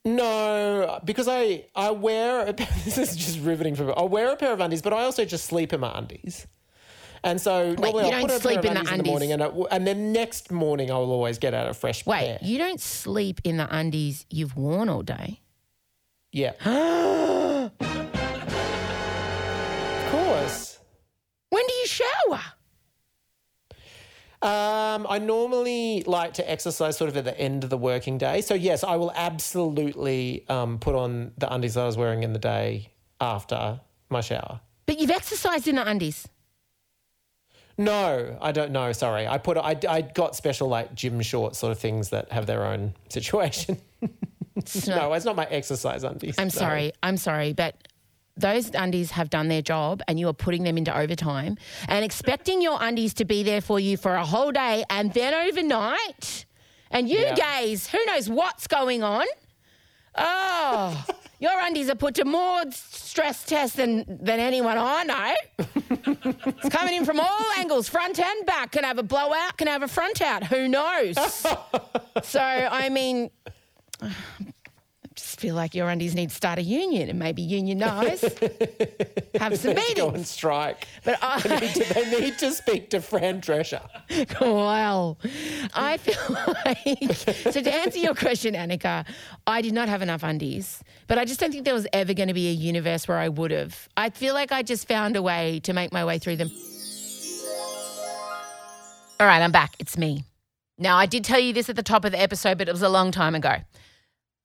No, 0.06 1.00
because 1.04 1.28
I 1.28 1.66
I 1.76 1.92
wear 1.92 2.48
a, 2.48 2.54
this 2.86 2.98
is 2.98 3.16
just 3.16 3.40
riveting 3.40 3.76
for 3.76 3.84
me. 3.86 3.94
I 3.98 4.04
wear 4.04 4.32
a 4.32 4.36
pair 4.38 4.54
of 4.54 4.62
undies, 4.62 4.82
but 4.82 4.94
I 4.94 5.04
also 5.04 5.26
just 5.26 5.46
sleep 5.46 5.74
in 5.74 5.80
my 5.82 5.92
undies. 5.98 6.48
And 7.24 7.40
so 7.40 7.74
normally 7.74 7.90
you 7.90 8.00
I'll 8.00 8.12
don't 8.12 8.22
put 8.22 8.32
a 8.32 8.40
sleep 8.40 8.62
pair 8.62 8.72
of 8.72 8.78
in 8.78 8.84
the 8.84 8.90
undies 8.92 8.92
in 8.92 9.04
the 9.04 9.10
morning, 9.10 9.32
and, 9.32 9.44
I, 9.44 9.48
and 9.72 9.88
then 9.88 10.14
next 10.14 10.52
morning 10.52 10.92
I 10.92 10.98
will 10.98 11.12
always 11.12 11.38
get 11.38 11.54
out 11.54 11.70
a 11.70 11.74
fresh 11.74 12.06
Wait, 12.06 12.20
pair. 12.20 12.40
you 12.42 12.58
don't 12.58 12.80
sleep 12.80 13.42
in 13.44 13.58
the 13.58 13.76
undies 13.76 14.26
you've 14.30 14.56
worn 14.56 14.90
all 14.90 15.02
day? 15.02 15.42
Yeah. 16.32 16.52
of 16.66 17.72
course. 20.12 20.80
When 21.50 21.66
do 21.66 21.74
you 21.74 21.88
shower? 21.88 22.42
Um, 24.40 25.08
I 25.10 25.18
normally 25.20 26.04
like 26.06 26.36
to 26.36 26.50
exercise 26.50 26.96
sort 26.96 27.10
of 27.10 27.18
at 27.18 27.26
the 27.26 27.38
end 27.40 27.64
of 27.64 27.72
the 27.72 27.78
working 27.78 28.20
day. 28.20 28.42
So, 28.42 28.54
yes, 28.54 28.84
I 28.84 28.96
will 28.96 29.12
absolutely 29.16 30.48
um, 30.48 30.78
put 30.78 30.94
on 30.94 31.32
the 31.40 31.52
undies 31.52 31.74
that 31.74 31.82
I 31.82 31.86
was 31.88 31.98
wearing 31.98 32.22
in 32.22 32.34
the 32.34 32.40
day 32.40 32.92
after 33.20 33.80
my 34.10 34.22
shower. 34.22 34.62
But 34.86 35.00
you've 35.00 35.10
exercised 35.10 35.68
in 35.68 35.76
the 35.76 35.88
undies. 35.88 36.28
No, 37.78 38.38
I 38.42 38.52
don't 38.52 38.72
know. 38.72 38.92
Sorry. 38.92 39.28
I 39.28 39.38
put 39.38 39.58
I, 39.58 39.78
I 39.88 40.02
got 40.02 40.36
special 40.36 40.68
like 40.68 40.96
gym 40.96 41.22
shorts 41.22 41.60
sort 41.60 41.72
of 41.72 41.80
things 41.80 42.10
that 42.10 42.32
have 42.32 42.46
their 42.48 42.66
own 42.66 42.94
situation. 43.10 43.80
It's 44.56 44.88
no, 44.88 45.14
it's 45.14 45.26
not 45.26 45.36
my 45.36 45.46
exercise 45.46 46.04
undies. 46.04 46.36
I'm 46.40 46.50
sorry. 46.50 46.92
I'm 47.04 47.18
sorry, 47.18 47.54
but 47.54 47.76
those 48.36 48.72
undies 48.74 49.12
have 49.12 49.30
done 49.30 49.48
their 49.48 49.62
job 49.62 50.02
and 50.08 50.20
you 50.20 50.28
are 50.28 50.34
putting 50.34 50.64
them 50.64 50.78
into 50.78 50.96
overtime 50.96 51.58
and 51.88 52.04
expecting 52.04 52.62
your 52.62 52.78
undies 52.82 53.14
to 53.16 53.26
be 53.26 53.44
there 53.44 53.62
for 53.62 53.80
you 53.80 53.98
for 53.98 54.14
a 54.16 54.26
whole 54.26 54.52
day 54.52 54.84
and 54.90 55.14
then 55.14 55.34
overnight. 55.34 56.46
And 56.92 57.08
you 57.10 57.20
Yeah. 57.20 57.36
gays, 57.36 57.88
who 57.88 58.04
knows 58.06 58.30
what's 58.30 58.66
going 58.68 59.04
on? 59.04 59.26
Oh, 60.16 61.06
your 61.40 61.60
undies 61.62 61.90
are 61.90 61.96
put 61.96 62.16
to 62.16 62.26
more 62.26 62.64
stress 62.72 63.46
tests 63.46 63.76
than, 63.76 64.06
than 64.08 64.40
anyone 64.40 64.78
I 64.78 65.04
know. 65.04 65.36
it's 66.46 66.70
coming 66.70 66.96
in 66.96 67.06
from 67.06 67.20
all 67.20 67.46
angles, 67.58 67.88
front 67.88 68.20
and 68.20 68.46
back. 68.46 68.72
Can 68.72 68.84
have 68.84 68.98
a 68.98 69.04
blowout, 69.04 69.58
can 69.58 69.68
have 69.68 69.84
a 69.84 69.88
front 69.88 70.22
out. 70.22 70.46
Who 70.46 70.68
knows? 70.68 71.16
so, 72.24 72.42
I 72.42 72.90
mean, 72.90 73.30
I 74.02 74.14
feel 75.40 75.56
like 75.56 75.76
your 75.76 75.90
undies 75.90 76.16
need 76.16 76.30
to 76.30 76.36
start 76.36 76.60
a 76.60 76.62
union 76.62 77.10
and 77.10 77.20
maybe 77.20 77.48
unionise, 77.48 78.22
have 79.40 79.58
some 79.58 79.76
meetings. 79.76 79.94
Go 79.96 80.10
and 80.10 80.26
strike. 80.28 80.88
But 81.04 81.20
They 81.22 81.56
I, 81.56 81.60
need, 81.60 81.76
to, 81.76 81.94
they 81.94 82.20
need 82.22 82.38
to 82.40 82.52
speak 82.52 82.90
to 82.92 83.02
Fran 83.02 83.42
Drescher. 83.42 83.82
well, 84.42 85.18
I 85.74 85.98
feel 85.98 86.38
like, 86.66 87.14
so 87.14 87.62
to 87.62 87.74
answer 87.74 88.00
your 88.00 88.16
question, 88.16 88.56
Annika, 88.56 89.06
I 89.46 89.62
did 89.62 89.74
not 89.74 89.90
have 89.90 90.02
enough 90.02 90.24
undies, 90.24 90.84
but 91.08 91.18
I 91.18 91.26
just 91.26 91.40
don't 91.40 91.52
think 91.52 91.66
there 91.66 91.74
was 91.74 91.88
ever 91.94 92.14
going 92.14 92.28
to 92.30 92.34
be 92.34 92.50
a 92.50 92.54
universe 92.54 93.08
where 93.08 93.18
I 93.18 93.30
would 93.30 93.52
have. 93.52 93.88
I 93.96 94.10
feel 94.10 94.34
like 94.34 94.52
I 94.52 94.64
just 94.64 94.88
found 94.88 95.16
a 95.16 95.22
way 95.22 95.60
to 95.62 95.74
make 95.74 95.92
my 95.92 96.04
way 96.04 96.20
through 96.20 96.38
them. 96.38 96.52
All 99.20 99.26
right, 99.26 99.42
I'm 99.42 99.52
back. 99.52 99.76
It's 99.80 99.98
me. 99.98 100.24
Now, 100.78 100.98
I 100.98 101.08
did 101.08 101.24
tell 101.24 101.40
you 101.40 101.54
this 101.54 101.70
at 101.70 101.76
the 101.76 101.82
top 101.84 102.06
of 102.06 102.12
the 102.12 102.22
episode, 102.22 102.60
but 102.60 102.68
it 102.68 102.72
was 102.72 102.84
a 102.84 102.90
long 102.90 103.12
time 103.12 103.34
ago. 103.34 103.56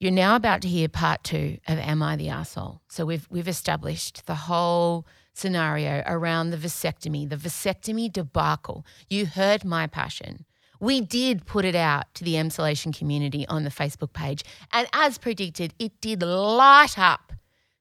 You're 0.03 0.11
now 0.11 0.35
about 0.35 0.61
to 0.63 0.67
hear 0.67 0.89
part 0.89 1.23
two 1.23 1.59
of 1.65 1.79
Am 1.79 2.03
I 2.03 2.17
the 2.17 2.27
Asshole? 2.27 2.81
So 2.89 3.05
we've 3.05 3.25
we've 3.29 3.47
established 3.47 4.25
the 4.25 4.35
whole 4.35 5.07
scenario 5.33 6.03
around 6.05 6.49
the 6.49 6.57
vasectomy, 6.57 7.29
the 7.29 7.37
vasectomy 7.37 8.11
debacle. 8.11 8.85
You 9.09 9.25
heard 9.25 9.63
my 9.63 9.87
passion. 9.87 10.43
We 10.81 10.99
did 10.99 11.45
put 11.45 11.63
it 11.63 11.73
out 11.73 12.13
to 12.15 12.25
the 12.25 12.33
Emsolation 12.33 12.93
community 12.93 13.47
on 13.47 13.63
the 13.63 13.69
Facebook 13.69 14.11
page. 14.11 14.43
And 14.73 14.89
as 14.91 15.17
predicted, 15.17 15.73
it 15.79 16.01
did 16.01 16.21
light 16.21 16.99
up. 16.99 17.31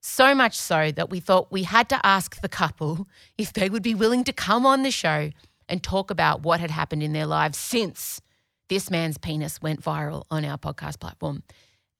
So 0.00 0.32
much 0.32 0.56
so 0.56 0.92
that 0.92 1.10
we 1.10 1.18
thought 1.18 1.50
we 1.50 1.64
had 1.64 1.88
to 1.88 2.06
ask 2.06 2.40
the 2.40 2.48
couple 2.48 3.08
if 3.36 3.52
they 3.52 3.68
would 3.68 3.82
be 3.82 3.96
willing 3.96 4.22
to 4.22 4.32
come 4.32 4.64
on 4.64 4.84
the 4.84 4.92
show 4.92 5.32
and 5.68 5.82
talk 5.82 6.08
about 6.08 6.44
what 6.44 6.60
had 6.60 6.70
happened 6.70 7.02
in 7.02 7.14
their 7.14 7.26
lives 7.26 7.58
since 7.58 8.20
this 8.68 8.92
man's 8.92 9.18
penis 9.18 9.60
went 9.60 9.82
viral 9.82 10.22
on 10.30 10.44
our 10.44 10.56
podcast 10.56 11.00
platform. 11.00 11.42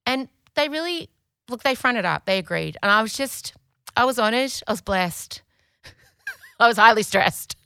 And 0.07 0.29
they 0.55 0.69
really, 0.69 1.11
look, 1.49 1.63
they 1.63 1.75
fronted 1.75 2.05
up, 2.05 2.27
they 2.27 2.39
agreed. 2.39 2.77
And 2.83 2.91
I 2.91 3.03
was 3.03 3.15
just, 3.15 3.55
I 3.97 4.05
was 4.05 4.19
honored, 4.19 4.53
I 4.67 4.73
was 4.73 4.81
blessed, 4.81 5.43
I 6.61 6.69
was 6.69 6.77
highly 6.77 7.03
stressed, 7.03 7.57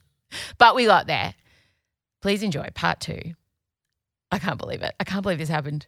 but 0.57 0.75
we 0.75 0.85
got 0.85 1.07
there. 1.07 1.33
Please 2.21 2.43
enjoy 2.43 2.67
part 2.73 2.99
two. 2.99 3.33
I 4.31 4.39
can't 4.39 4.57
believe 4.59 4.81
it. 4.81 4.93
I 4.99 5.03
can't 5.03 5.23
believe 5.23 5.37
this 5.37 5.49
happened. 5.49 5.87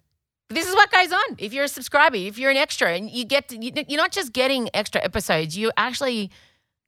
This 0.50 0.68
is 0.68 0.74
what 0.74 0.92
goes 0.92 1.12
on. 1.12 1.36
If 1.38 1.54
you're 1.54 1.66
a 1.66 1.70
subscriber, 1.70 2.16
if 2.16 2.40
you're 2.40 2.50
an 2.50 2.58
extra, 2.58 2.94
and 2.94 3.10
you 3.10 3.26
get, 3.26 3.50
to, 3.50 3.64
you, 3.64 3.72
you're 3.88 4.02
not 4.02 4.12
just 4.12 4.34
getting 4.34 4.70
extra 4.74 5.04
episodes, 5.04 5.58
you're 5.58 5.74
actually 5.78 6.32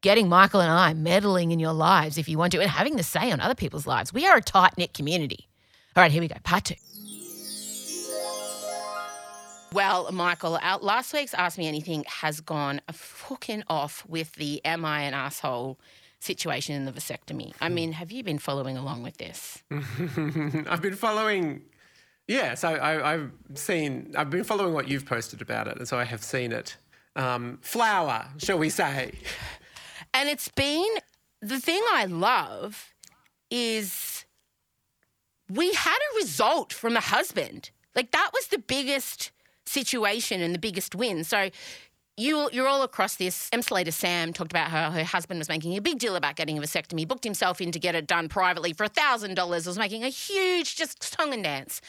getting 0.02 0.28
Michael 0.28 0.62
and 0.62 0.72
I 0.72 0.94
meddling 0.94 1.52
in 1.52 1.60
your 1.60 1.74
lives 1.74 2.18
if 2.18 2.28
you 2.28 2.38
want 2.38 2.54
to, 2.54 2.62
and 2.62 2.70
having 2.70 2.96
the 2.96 3.04
say 3.04 3.32
on 3.32 3.40
other 3.40 3.54
people's 3.56 3.86
lives. 3.86 4.14
We 4.14 4.26
are 4.26 4.38
a 4.38 4.42
tight 4.42 4.78
knit 4.78 4.94
community. 4.94 5.48
All 5.96 6.02
right, 6.02 6.12
here 6.12 6.22
we 6.22 6.28
go. 6.28 6.36
Part 6.44 6.66
two. 6.66 6.76
Well, 9.74 10.12
Michael, 10.12 10.60
last 10.82 11.14
week's 11.14 11.34
Ask 11.34 11.58
Me 11.58 11.68
Anything 11.68 12.04
has 12.08 12.42
gone 12.42 12.82
fucking 12.92 13.64
off 13.68 14.06
with 14.08 14.34
the 14.34 14.64
Am 14.66 14.84
I 14.84 15.04
an 15.04 15.14
Asshole 15.14 15.80
situation 16.22 16.76
in 16.76 16.86
the 16.86 16.92
vasectomy. 16.92 17.54
I 17.60 17.70
mean, 17.70 17.94
have 17.94 18.12
you 18.12 18.24
been 18.24 18.40
following 18.40 18.78
along 18.78 19.04
with 19.04 19.18
this? 19.18 19.62
I've 19.72 20.82
been 20.82 20.96
following. 20.96 21.64
Yeah, 22.28 22.54
so 22.54 22.70
I, 22.70 23.14
I've 23.14 23.32
seen. 23.56 24.14
I've 24.16 24.30
been 24.30 24.44
following 24.44 24.74
what 24.74 24.88
you've 24.88 25.06
posted 25.06 25.42
about 25.42 25.68
it, 25.68 25.78
and 25.78 25.88
so 25.88 25.98
I 25.98 26.04
have 26.04 26.24
seen 26.24 26.52
it. 26.52 26.78
Um, 27.16 27.60
flower, 27.62 28.28
shall 28.38 28.58
we 28.58 28.70
say? 28.70 29.14
And 30.14 30.30
it's 30.30 30.48
been 30.48 30.88
the 31.42 31.60
thing 31.60 31.82
I 31.92 32.06
love 32.06 32.94
is 33.50 34.26
we 35.50 35.74
had 35.74 35.98
a 35.98 36.18
result 36.18 36.72
from 36.72 36.94
the 36.94 37.02
husband. 37.02 37.72
Like 37.96 38.12
that 38.12 38.30
was 38.34 38.48
the 38.48 38.60
biggest 38.60 39.32
situation 39.72 40.42
and 40.42 40.54
the 40.54 40.60
biggest 40.60 40.96
win. 40.96 41.24
So 41.24 41.50
you, 42.18 42.50
you're 42.52 42.68
all 42.68 42.84
across 42.84 43.16
this. 43.16 43.50
Emsolator 43.52 43.94
Sam 43.94 44.34
talked 44.34 44.52
about 44.52 44.70
how 44.70 44.92
her 44.92 45.04
husband 45.04 45.40
was 45.40 45.50
making 45.50 45.76
a 45.76 45.82
big 45.82 46.00
deal 46.00 46.16
about 46.16 46.36
getting 46.36 46.58
a 46.58 46.62
vasectomy, 46.62 47.08
booked 47.08 47.24
himself 47.24 47.62
in 47.62 47.72
to 47.72 47.80
get 47.80 47.96
it 47.96 48.06
done 48.06 48.30
privately 48.30 48.74
for 48.74 48.86
$1,000, 48.86 49.68
was 49.68 49.78
making 49.78 50.04
a 50.04 50.10
huge 50.10 50.76
just 50.76 51.04
song 51.04 51.34
and 51.34 51.44
dance. 51.44 51.82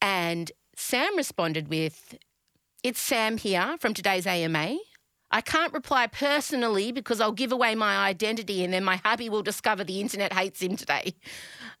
And 0.00 0.50
Sam 0.76 1.16
responded 1.16 1.68
with, 1.68 2.16
It's 2.82 3.00
Sam 3.00 3.36
here 3.36 3.76
from 3.80 3.92
today's 3.94 4.26
AMA. 4.26 4.78
I 5.30 5.40
can't 5.40 5.72
reply 5.72 6.06
personally 6.06 6.92
because 6.92 7.20
I'll 7.20 7.32
give 7.32 7.50
away 7.50 7.74
my 7.74 7.96
identity 7.96 8.62
and 8.62 8.72
then 8.72 8.84
my 8.84 8.96
hubby 8.96 9.28
will 9.28 9.42
discover 9.42 9.82
the 9.82 10.00
internet 10.00 10.32
hates 10.32 10.62
him 10.62 10.76
today. 10.76 11.14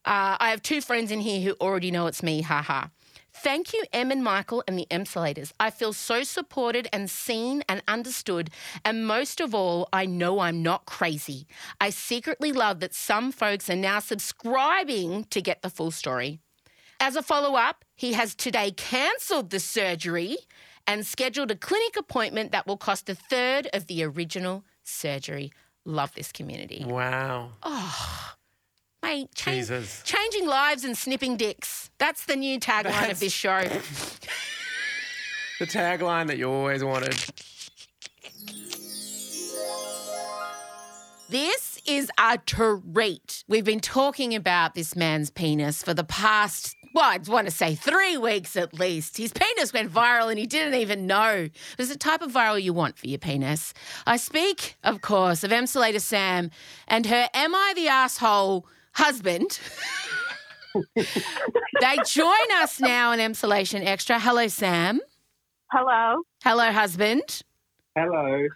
Uh, 0.04 0.36
I 0.40 0.50
have 0.50 0.60
two 0.60 0.80
friends 0.80 1.10
in 1.12 1.20
here 1.20 1.40
who 1.40 1.52
already 1.60 1.90
know 1.90 2.08
it's 2.08 2.22
me, 2.22 2.42
haha. 2.42 2.88
Thank 3.36 3.74
you, 3.74 3.84
Em 3.92 4.10
and 4.10 4.22
Michael 4.22 4.62
and 4.66 4.78
the 4.78 4.86
Emsolators. 4.90 5.52
I 5.58 5.70
feel 5.70 5.92
so 5.92 6.22
supported 6.22 6.88
and 6.92 7.10
seen 7.10 7.62
and 7.68 7.82
understood. 7.86 8.48
And 8.84 9.06
most 9.06 9.40
of 9.40 9.54
all, 9.54 9.88
I 9.92 10.06
know 10.06 10.38
I'm 10.38 10.62
not 10.62 10.86
crazy. 10.86 11.46
I 11.80 11.90
secretly 11.90 12.52
love 12.52 12.80
that 12.80 12.94
some 12.94 13.32
folks 13.32 13.68
are 13.68 13.76
now 13.76 13.98
subscribing 13.98 15.24
to 15.24 15.42
get 15.42 15.62
the 15.62 15.68
full 15.68 15.90
story. 15.90 16.38
As 17.00 17.16
a 17.16 17.22
follow 17.22 17.56
up, 17.56 17.84
he 17.96 18.12
has 18.12 18.34
today 18.34 18.70
cancelled 18.70 19.50
the 19.50 19.60
surgery 19.60 20.38
and 20.86 21.04
scheduled 21.04 21.50
a 21.50 21.56
clinic 21.56 21.96
appointment 21.98 22.52
that 22.52 22.66
will 22.66 22.76
cost 22.76 23.10
a 23.10 23.14
third 23.14 23.68
of 23.74 23.88
the 23.88 24.04
original 24.04 24.64
surgery. 24.84 25.52
Love 25.84 26.14
this 26.14 26.30
community. 26.32 26.84
Wow. 26.86 27.50
Ah. 27.62 28.36
Mate, 29.04 29.34
change, 29.34 29.68
Jesus. 29.68 30.02
changing 30.02 30.46
lives 30.46 30.82
and 30.82 30.96
snipping 30.96 31.36
dicks. 31.36 31.90
That's 31.98 32.24
the 32.24 32.36
new 32.36 32.58
tagline 32.58 33.10
of 33.10 33.20
this 33.20 33.32
show. 33.32 33.64
The 35.60 35.66
tagline 35.66 36.26
that 36.26 36.36
you 36.36 36.50
always 36.50 36.82
wanted. 36.82 37.14
This 41.30 41.80
is 41.86 42.10
a 42.18 42.38
treat. 42.38 43.44
We've 43.46 43.64
been 43.64 43.78
talking 43.78 44.34
about 44.34 44.74
this 44.74 44.96
man's 44.96 45.30
penis 45.30 45.80
for 45.80 45.94
the 45.94 46.02
past, 46.02 46.74
well, 46.92 47.04
I'd 47.04 47.28
want 47.28 47.46
to 47.46 47.52
say 47.52 47.76
three 47.76 48.16
weeks 48.16 48.56
at 48.56 48.74
least. 48.74 49.16
His 49.16 49.32
penis 49.32 49.72
went 49.72 49.92
viral 49.92 50.28
and 50.28 50.40
he 50.40 50.46
didn't 50.46 50.74
even 50.74 51.06
know. 51.06 51.48
There's 51.76 51.90
a 51.90 51.96
type 51.96 52.20
of 52.20 52.32
viral 52.32 52.60
you 52.60 52.72
want 52.72 52.98
for 52.98 53.06
your 53.06 53.18
penis. 53.20 53.74
I 54.06 54.16
speak, 54.16 54.76
of 54.82 55.02
course, 55.02 55.44
of 55.44 55.52
Emsolator 55.52 56.00
Sam 56.00 56.50
and 56.88 57.06
her 57.06 57.28
Am 57.32 57.54
I 57.54 57.72
the 57.76 57.86
Asshole 57.86 58.66
husband. 58.94 59.58
they 60.94 61.96
join 62.06 62.52
us 62.56 62.80
now 62.80 63.12
in 63.12 63.20
Emsolation 63.20 63.84
Extra. 63.84 64.18
Hello, 64.18 64.48
Sam. 64.48 65.00
Hello. 65.70 66.22
Hello, 66.42 66.72
husband. 66.72 67.42
Hello. 67.96 68.48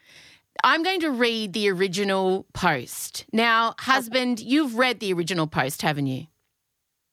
I'm 0.64 0.82
going 0.82 1.00
to 1.00 1.10
read 1.10 1.52
the 1.52 1.68
original 1.70 2.46
post. 2.52 3.26
Now, 3.32 3.74
husband, 3.78 4.40
you've 4.40 4.74
read 4.74 5.00
the 5.00 5.12
original 5.12 5.46
post, 5.46 5.82
haven't 5.82 6.08
you? 6.08 6.26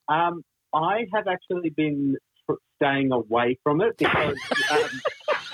Um, 0.08 0.44
I 0.74 1.06
have 1.14 1.28
actually 1.28 1.70
been 1.70 2.18
staying 2.76 3.12
away 3.12 3.58
from 3.64 3.82
it 3.82 3.98
because 3.98 4.38
um, 4.72 4.90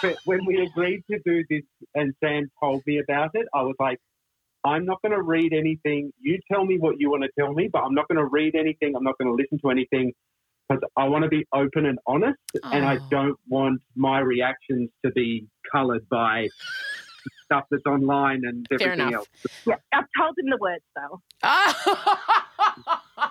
but 0.01 0.17
when 0.25 0.45
we 0.45 0.61
agreed 0.61 1.03
to 1.11 1.19
do 1.25 1.43
this 1.49 1.63
and 1.93 2.13
Sam 2.23 2.49
told 2.59 2.81
me 2.85 2.99
about 2.99 3.31
it, 3.33 3.47
I 3.53 3.61
was 3.61 3.75
like, 3.79 3.99
I'm 4.63 4.85
not 4.85 5.01
going 5.01 5.13
to 5.13 5.21
read 5.21 5.53
anything. 5.53 6.11
You 6.19 6.39
tell 6.51 6.65
me 6.65 6.77
what 6.77 6.95
you 6.99 7.09
want 7.09 7.23
to 7.23 7.29
tell 7.39 7.53
me, 7.53 7.69
but 7.71 7.79
I'm 7.79 7.93
not 7.93 8.07
going 8.07 8.17
to 8.19 8.25
read 8.25 8.55
anything. 8.55 8.95
I'm 8.95 9.03
not 9.03 9.17
going 9.17 9.29
to 9.29 9.33
listen 9.35 9.59
to 9.63 9.69
anything 9.71 10.13
because 10.69 10.83
I 10.95 11.05
want 11.05 11.23
to 11.23 11.29
be 11.29 11.45
open 11.53 11.85
and 11.85 11.99
honest, 12.07 12.37
and 12.71 12.85
I 12.85 12.97
Oh. 12.97 13.07
don't 13.09 13.39
want 13.49 13.81
my 13.95 14.19
reactions 14.19 14.89
to 15.03 15.11
be 15.11 15.47
coloured 15.71 16.07
by 16.09 16.47
stuff 17.45 17.65
that's 17.69 17.85
online 17.85 18.41
and 18.45 18.65
Fair 18.69 18.91
everything 18.93 19.09
enough. 19.09 19.13
else. 19.13 19.27
Yeah, 19.65 19.75
I've 19.93 20.05
told 20.17 20.37
him 20.37 20.49
the 20.49 20.57
words 20.57 20.83
though. 20.95 21.21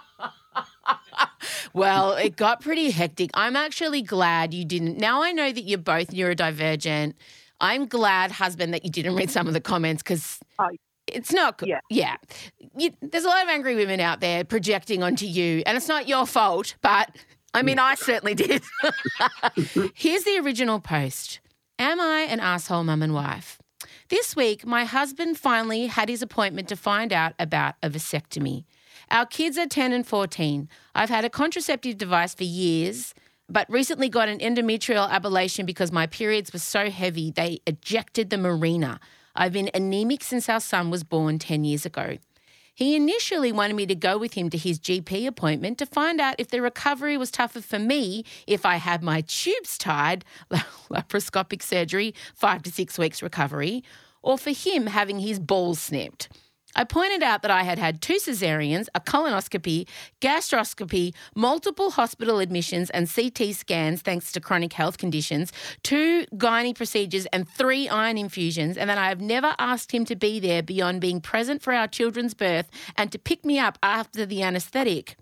well, 1.73 2.13
it 2.15 2.37
got 2.37 2.61
pretty 2.61 2.91
hectic. 2.91 3.31
I'm 3.35 3.57
actually 3.57 4.03
glad 4.03 4.53
you 4.55 4.65
didn't. 4.65 4.99
Now 4.99 5.23
I 5.23 5.33
know 5.33 5.51
that 5.53 5.63
you're 5.63 5.79
both 5.79 6.09
neurodivergent. 6.09 7.15
I'm 7.61 7.87
glad, 7.87 8.33
husband, 8.33 8.75
that 8.75 8.85
you 8.85 8.91
didn't 8.91 9.15
read 9.17 9.31
some 9.31 9.47
of 9.47 9.55
the 9.55 9.61
comments 9.61 10.03
because 10.03 10.41
Oh, 10.59 10.69
it's 11.13 11.33
not 11.33 11.59
good. 11.59 11.69
yeah. 11.69 11.81
Yeah. 11.91 12.17
You, 12.77 12.91
there's 13.03 13.25
a 13.25 13.29
lot 13.29 13.43
of 13.43 13.49
angry 13.49 13.75
women 13.75 14.01
out 14.01 14.21
there 14.21 14.45
projecting 14.45 15.03
onto 15.03 15.27
you, 15.27 15.63
and 15.67 15.77
it's 15.77 15.89
not 15.89 16.09
your 16.09 16.27
fault, 16.27 16.77
but 16.83 17.17
I 17.53 17.63
mean, 17.63 17.79
I 17.79 17.95
certainly 17.97 18.35
did. 18.35 18.63
Here's 19.95 20.25
the 20.25 20.39
original 20.43 20.81
post 20.81 21.41
Am 21.79 22.01
I 22.01 22.21
an 22.29 22.41
asshole 22.41 22.85
mum 22.85 23.03
and 23.03 23.15
wife? 23.15 23.59
This 24.09 24.37
week, 24.37 24.67
my 24.67 24.85
husband 24.85 25.39
finally 25.39 25.87
had 25.87 26.09
his 26.09 26.23
appointment 26.23 26.69
to 26.69 26.77
find 26.77 27.13
out 27.13 27.33
about 27.39 27.75
a 27.83 27.89
vasectomy. 27.89 28.65
Our 29.11 29.27
kids 29.27 29.57
are 29.57 29.67
10 29.67 29.93
and 29.93 30.07
14. 30.07 30.69
I've 30.95 31.09
had 31.09 31.25
a 31.25 31.31
contraceptive 31.31 31.97
device 31.97 32.35
for 32.35 32.45
years, 32.45 33.15
but 33.49 33.69
recently 33.71 34.09
got 34.09 34.29
an 34.29 34.39
endometrial 34.39 35.09
ablation 35.11 35.67
because 35.67 35.91
my 35.91 36.07
periods 36.07 36.53
were 36.53 36.59
so 36.61 36.91
heavy 36.91 37.31
they 37.31 37.61
ejected 37.67 38.31
the 38.31 38.37
Mirena. 38.37 38.99
I've 39.35 39.53
been 39.53 39.71
anemic 39.75 40.23
since 40.23 40.49
our 40.49 40.61
son 40.61 40.91
was 40.91 41.05
born 41.05 41.39
10 41.39 41.65
years 41.65 41.87
ago. 41.87 42.19
He 42.75 42.97
initially 42.97 43.53
wanted 43.53 43.75
me 43.75 43.85
to 43.87 43.95
go 43.95 44.17
with 44.17 44.35
him 44.35 44.49
to 44.51 44.57
his 44.57 44.79
GP 44.79 45.27
appointment 45.27 45.77
to 45.79 45.87
find 45.87 46.21
out 46.21 46.37
if 46.39 46.49
the 46.49 46.63
recovery 46.63 47.19
was 47.19 47.31
tougher 47.31 47.61
for 47.61 47.79
me 47.79 48.25
if 48.47 48.65
I 48.65 48.77
had 48.77 49.03
my 49.03 49.21
tubes 49.21 49.77
tied, 49.77 50.25
laparoscopic 50.51 51.63
surgery, 51.63 52.15
five 52.35 52.63
to 52.63 52.71
six 52.71 52.99
weeks 52.99 53.23
recovery, 53.23 53.85
or 54.23 54.39
for 54.39 54.51
him 54.51 54.87
having 54.87 55.19
his 55.19 55.39
balls 55.39 55.79
snipped. 55.79 56.29
I 56.77 56.85
pointed 56.85 57.23
out 57.23 57.43
that 57.43 57.51
I 57.51 57.65
had 57.65 57.79
had 57.79 58.01
two 58.01 58.15
cesareans, 58.15 58.89
a 58.95 59.01
colonoscopy, 59.01 59.89
gastroscopy, 60.21 61.15
multiple 61.35 61.91
hospital 61.91 62.39
admissions, 62.39 62.91
and 62.91 63.13
CT 63.13 63.55
scans 63.55 64.03
thanks 64.03 64.31
to 64.33 64.41
chronic 64.41 64.73
health 64.73 64.97
conditions, 64.99 65.53
two 65.83 66.27
gynae 66.35 66.75
procedures, 66.75 67.27
and 67.27 67.49
three 67.49 67.89
iron 67.89 68.19
infusions, 68.19 68.77
and 68.77 68.89
that 68.89 68.99
I 68.99 69.09
have 69.09 69.21
never 69.21 69.55
asked 69.59 69.93
him 69.93 70.05
to 70.07 70.17
be 70.17 70.39
there 70.39 70.63
beyond 70.63 71.01
being 71.01 71.21
present 71.21 71.61
for 71.63 71.73
our 71.73 71.89
children's 71.89 72.35
birth 72.35 72.71
and 72.97 73.11
to 73.11 73.19
pick 73.19 73.45
me 73.45 73.59
up 73.59 73.79
after 73.83 74.25
the 74.25 74.43
anaesthetic. 74.43 75.17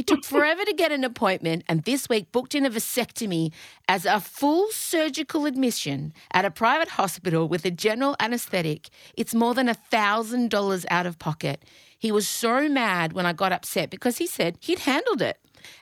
He 0.00 0.04
took 0.04 0.24
forever 0.24 0.64
to 0.64 0.72
get 0.72 0.92
an 0.92 1.04
appointment 1.04 1.62
and 1.68 1.84
this 1.84 2.08
week 2.08 2.32
booked 2.32 2.54
in 2.54 2.64
a 2.64 2.70
vasectomy 2.70 3.52
as 3.86 4.06
a 4.06 4.18
full 4.18 4.68
surgical 4.70 5.44
admission 5.44 6.14
at 6.32 6.46
a 6.46 6.50
private 6.50 6.88
hospital 6.88 7.46
with 7.46 7.66
a 7.66 7.70
general 7.70 8.16
anaesthetic. 8.18 8.88
It's 9.14 9.34
more 9.34 9.52
than 9.52 9.66
$1,000 9.66 10.86
out 10.88 11.04
of 11.04 11.18
pocket. 11.18 11.66
He 11.98 12.10
was 12.10 12.26
so 12.26 12.66
mad 12.66 13.12
when 13.12 13.26
I 13.26 13.34
got 13.34 13.52
upset 13.52 13.90
because 13.90 14.16
he 14.16 14.26
said 14.26 14.56
he'd 14.60 14.78
handled 14.78 15.20
it. 15.20 15.38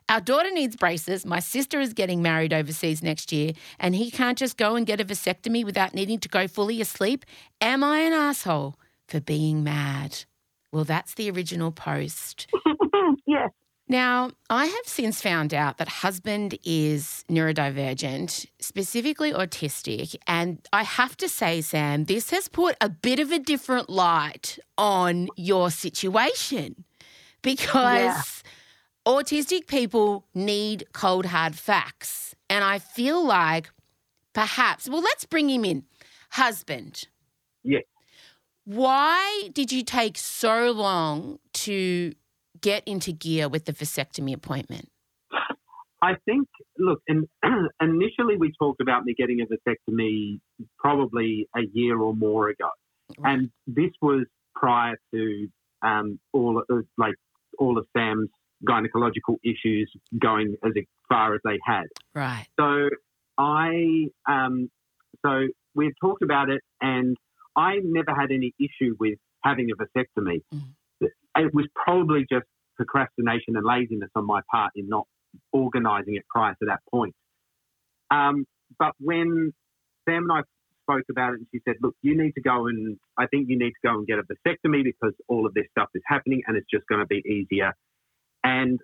Our 0.09 0.21
daughter 0.21 0.51
needs 0.51 0.75
braces. 0.75 1.25
My 1.25 1.39
sister 1.39 1.79
is 1.79 1.93
getting 1.93 2.21
married 2.21 2.53
overseas 2.53 3.05
next 3.05 3.31
year, 3.31 3.53
and 3.79 3.95
he 3.95 4.11
can't 4.11 4.37
just 4.37 4.57
go 4.57 4.75
and 4.75 4.85
get 4.85 5.01
a 5.01 5.05
vasectomy 5.05 5.65
without 5.65 5.95
needing 5.95 6.19
to 6.19 6.29
go 6.29 6.49
fully 6.49 6.81
asleep. 6.81 7.25
Am 7.61 7.85
I 7.85 7.99
an 7.99 8.15
asshole 8.15 8.81
for 9.07 9.21
being 9.21 9.63
mad? 9.63 10.25
Well, 10.73 10.83
that's 10.83 11.15
the 11.15 11.31
original 11.31 11.71
post. 11.71 12.49
yes. 13.25 13.51
Now, 13.91 14.31
I 14.51 14.67
have 14.67 14.87
since 14.87 15.23
found 15.23 15.55
out 15.55 15.79
that 15.79 15.89
husband 15.89 16.59
is 16.63 17.25
neurodivergent, 17.31 18.47
specifically 18.61 19.33
autistic. 19.33 20.15
And 20.27 20.61
I 20.75 20.83
have 20.83 21.17
to 21.17 21.29
say, 21.29 21.63
Sam, 21.63 22.05
this 22.05 22.29
has 22.31 22.49
put 22.49 22.77
a 22.83 22.91
bit 22.91 23.19
of 23.19 23.33
a 23.33 23.39
different 23.39 23.89
light 23.89 24.59
on 24.77 25.29
your 25.37 25.71
situation 25.71 26.85
because 27.41 28.43
autistic 29.07 29.67
people 29.69 30.27
need 30.35 30.85
cold, 30.93 31.27
hard 31.27 31.55
facts. 31.55 32.35
And 32.51 32.65
I 32.65 32.79
feel 32.79 33.25
like 33.25 33.71
perhaps, 34.35 34.87
well, 34.87 35.03
let's 35.03 35.25
bring 35.25 35.49
him 35.49 35.65
in. 35.65 35.85
Husband. 36.33 37.09
Yes. 37.65 37.85
Why 38.67 39.49
did 39.55 39.73
you 39.73 39.83
take 39.83 40.19
so 40.19 40.73
long 40.73 41.39
to 41.55 42.13
get 42.61 42.83
into 42.87 43.13
gear 43.13 43.49
with 43.49 43.65
the 43.65 43.73
vasectomy 43.73 44.35
appointment? 44.35 44.89
I 46.01 46.15
think, 46.25 46.49
look, 46.79 47.01
in, 47.09 47.29
initially 47.81 48.37
we 48.39 48.53
talked 48.59 48.81
about 48.81 49.05
me 49.05 49.15
getting 49.17 49.41
a 49.41 49.47
vasectomy 49.47 50.39
probably 50.79 51.49
a 51.57 51.63
year 51.73 51.99
or 51.99 52.15
more 52.15 52.49
ago. 52.49 52.69
And 53.25 53.51
this 53.67 53.91
was 54.03 54.27
prior 54.55 54.97
to 55.15 55.49
um, 55.83 56.21
all 56.33 56.63
of, 56.69 56.85
like 56.97 57.15
all 57.59 57.79
of 57.79 57.87
Sam's 57.97 58.29
gynecological 58.69 59.37
issues 59.43 59.91
going 60.21 60.57
as 60.65 60.73
far 61.09 61.35
as 61.35 61.41
they 61.45 61.59
had. 61.65 61.85
Right. 62.15 62.47
So 62.59 62.91
I, 63.39 64.09
um, 64.29 64.71
so 65.25 65.47
we 65.75 65.87
had 65.87 65.95
talked 66.01 66.23
about 66.23 66.51
it, 66.51 66.61
and 66.81 67.17
I 67.57 67.77
never 67.83 68.15
had 68.19 68.31
any 68.31 68.53
issue 68.59 68.95
with 68.99 69.19
having 69.43 69.71
a 69.71 69.77
vasectomy. 69.77 70.43
Mhm. 70.53 70.75
It 71.39 71.55
was 71.55 71.67
probably 71.75 72.27
just 72.31 72.47
procrastination 72.77 73.57
and 73.57 73.65
laziness 73.65 74.11
on 74.15 74.27
my 74.27 74.41
part 74.51 74.73
in 74.77 74.89
not 74.89 75.07
organising 75.53 76.17
it 76.17 76.25
prior 76.29 76.55
to 76.61 76.67
that 76.67 76.81
point. 76.91 77.15
Um, 78.11 78.45
but 78.79 78.93
when 78.99 79.53
Sam 80.09 80.25
and 80.31 80.33
I 80.33 80.41
spoke 80.83 81.05
about 81.11 81.35
it, 81.35 81.41
and 81.41 81.47
she 81.53 81.61
said, 81.67 81.77
"Look, 81.83 81.95
you 82.03 82.17
need 82.17 82.33
to 82.33 82.41
go 82.41 82.67
and 82.67 82.99
I 83.17 83.27
think 83.27 83.49
you 83.49 83.59
need 83.59 83.71
to 83.71 83.81
go 83.85 83.95
and 83.95 84.07
get 84.07 84.19
a 84.19 84.23
vasectomy 84.23 84.85
because 84.85 85.15
all 85.29 85.47
of 85.47 85.55
this 85.55 85.67
stuff 85.71 85.89
is 85.95 86.03
happening, 86.07 86.43
and 86.47 86.57
it's 86.57 86.69
just 86.71 86.87
going 86.87 87.01
to 87.01 87.07
be 87.07 87.23
easier." 87.29 87.75
And 88.45 88.81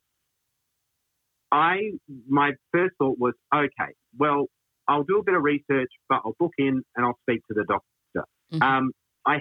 I, 1.52 1.92
my 2.28 2.52
first 2.72 2.94
thought 2.98 3.16
was, 3.18 3.34
okay, 3.54 3.94
well, 4.18 4.46
I'll 4.88 5.04
do 5.04 5.18
a 5.18 5.22
bit 5.22 5.34
of 5.34 5.42
research, 5.42 5.90
but 6.08 6.20
I'll 6.24 6.34
book 6.38 6.52
in 6.58 6.82
and 6.96 7.06
I'll 7.06 7.18
speak 7.22 7.40
to 7.46 7.54
the 7.54 7.64
doctor. 7.64 8.28
Mhm. 8.52 8.62
Um, 8.62 8.92
I, 9.24 9.40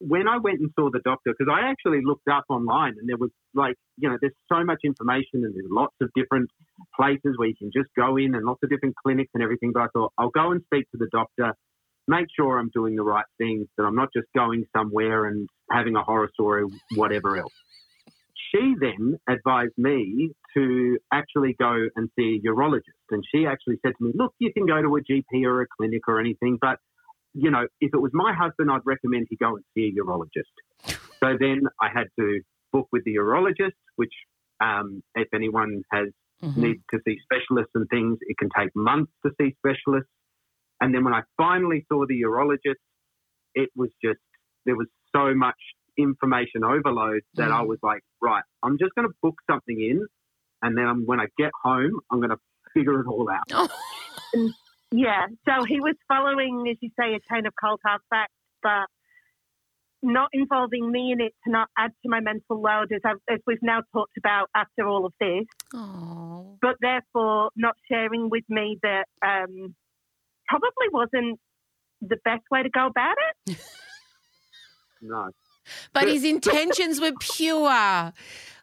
when 0.00 0.28
I 0.28 0.38
went 0.38 0.60
and 0.60 0.70
saw 0.78 0.90
the 0.90 1.00
doctor, 1.00 1.34
because 1.36 1.52
I 1.52 1.68
actually 1.68 2.00
looked 2.04 2.28
up 2.28 2.44
online 2.48 2.94
and 2.98 3.08
there 3.08 3.16
was 3.16 3.30
like, 3.54 3.76
you 3.96 4.08
know, 4.08 4.16
there's 4.20 4.34
so 4.48 4.64
much 4.64 4.80
information 4.84 5.44
and 5.44 5.54
there's 5.54 5.66
lots 5.70 5.94
of 6.00 6.10
different 6.14 6.50
places 6.94 7.34
where 7.36 7.48
you 7.48 7.56
can 7.56 7.70
just 7.74 7.88
go 7.96 8.16
in 8.16 8.34
and 8.34 8.44
lots 8.44 8.62
of 8.62 8.70
different 8.70 8.94
clinics 8.96 9.30
and 9.34 9.42
everything. 9.42 9.72
But 9.72 9.82
I 9.82 9.86
thought 9.92 10.12
I'll 10.16 10.30
go 10.30 10.52
and 10.52 10.62
speak 10.66 10.88
to 10.92 10.98
the 10.98 11.08
doctor, 11.10 11.52
make 12.06 12.26
sure 12.34 12.58
I'm 12.58 12.70
doing 12.72 12.94
the 12.94 13.02
right 13.02 13.26
things, 13.38 13.66
that 13.76 13.84
I'm 13.84 13.96
not 13.96 14.08
just 14.14 14.28
going 14.36 14.66
somewhere 14.76 15.26
and 15.26 15.48
having 15.70 15.96
a 15.96 16.02
horror 16.02 16.30
story, 16.32 16.64
whatever 16.94 17.36
else. 17.36 17.52
She 18.54 18.76
then 18.80 19.18
advised 19.28 19.76
me 19.76 20.30
to 20.54 20.98
actually 21.12 21.54
go 21.58 21.88
and 21.96 22.08
see 22.16 22.40
a 22.42 22.48
urologist. 22.48 22.82
And 23.10 23.22
she 23.34 23.46
actually 23.46 23.78
said 23.84 23.92
to 23.98 24.04
me, 24.04 24.12
look, 24.14 24.32
you 24.38 24.52
can 24.52 24.64
go 24.64 24.80
to 24.80 24.96
a 24.96 25.00
GP 25.00 25.44
or 25.44 25.62
a 25.62 25.66
clinic 25.76 26.02
or 26.08 26.20
anything, 26.20 26.56
but, 26.60 26.78
you 27.34 27.50
know, 27.50 27.66
if 27.80 27.90
it 27.94 27.98
was 27.98 28.10
my 28.14 28.32
husband, 28.34 28.70
I'd 28.70 28.84
recommend 28.84 29.26
he 29.30 29.36
go 29.36 29.56
and 29.56 29.64
see 29.74 29.92
a 29.96 30.02
urologist. 30.02 30.52
So 31.22 31.36
then 31.38 31.62
I 31.80 31.88
had 31.92 32.06
to 32.18 32.40
book 32.72 32.88
with 32.92 33.04
the 33.04 33.16
urologist, 33.16 33.72
which, 33.96 34.12
um, 34.60 35.02
if 35.14 35.28
anyone 35.34 35.82
has 35.92 36.08
Mhm. 36.42 36.56
needs 36.56 36.82
to 36.92 37.00
see 37.06 37.18
specialists 37.20 37.72
and 37.74 37.88
things, 37.90 38.18
it 38.22 38.36
can 38.38 38.48
take 38.56 38.74
months 38.76 39.12
to 39.24 39.32
see 39.40 39.54
specialists. 39.58 40.10
And 40.80 40.94
then 40.94 41.04
when 41.04 41.14
I 41.14 41.22
finally 41.36 41.84
saw 41.90 42.06
the 42.06 42.20
urologist, 42.22 42.76
it 43.54 43.70
was 43.74 43.90
just, 44.02 44.20
there 44.64 44.76
was 44.76 44.86
so 45.14 45.34
much 45.34 45.58
information 45.96 46.62
overload 46.64 47.22
that 47.34 47.50
I 47.50 47.62
Mm. 47.62 47.68
was 47.68 47.78
like, 47.82 48.02
right, 48.20 48.44
I'm 48.62 48.78
just 48.78 48.94
going 48.94 49.08
to 49.08 49.14
book 49.22 49.34
something 49.50 49.80
in. 49.80 50.06
And 50.62 50.76
then 50.76 51.04
when 51.06 51.20
I 51.20 51.26
get 51.36 51.50
home, 51.62 52.00
I'm 52.10 52.18
going 52.20 52.30
to 52.30 52.40
figure 52.74 53.00
it 53.00 53.06
all 53.06 53.28
out. 53.30 53.48
Oh, 54.34 54.52
Yeah. 54.90 55.26
So 55.46 55.64
he 55.64 55.80
was 55.80 55.94
following, 56.06 56.66
as 56.70 56.76
you 56.80 56.90
say, 56.98 57.14
a 57.14 57.20
chain 57.32 57.46
of 57.46 57.52
cold 57.62 57.80
hard 57.84 58.00
facts, 58.10 58.32
but 58.62 58.86
not 60.02 60.28
involving 60.32 60.90
me 60.90 61.12
in 61.12 61.20
it 61.20 61.34
to 61.44 61.50
not 61.50 61.68
add 61.76 61.90
to 62.02 62.08
my 62.08 62.20
mental 62.20 62.60
load, 62.62 62.92
as, 62.92 63.00
I've, 63.04 63.16
as 63.28 63.40
we've 63.46 63.62
now 63.62 63.82
talked 63.92 64.16
about 64.16 64.48
after 64.54 64.86
all 64.86 65.04
of 65.04 65.12
this. 65.20 65.44
oh. 65.74 66.56
But 66.62 66.76
therefore, 66.80 67.50
not 67.56 67.76
sharing 67.90 68.30
with 68.30 68.44
me 68.48 68.78
that 68.82 69.04
um, 69.24 69.74
probably 70.48 70.88
wasn't 70.92 71.38
the 72.00 72.16
best 72.24 72.42
way 72.50 72.62
to 72.62 72.70
go 72.70 72.86
about 72.86 73.16
it. 73.46 73.56
No. 75.00 75.30
But 75.92 76.08
his 76.08 76.24
intentions 76.24 77.00
were 77.00 77.12
pure. 77.20 78.12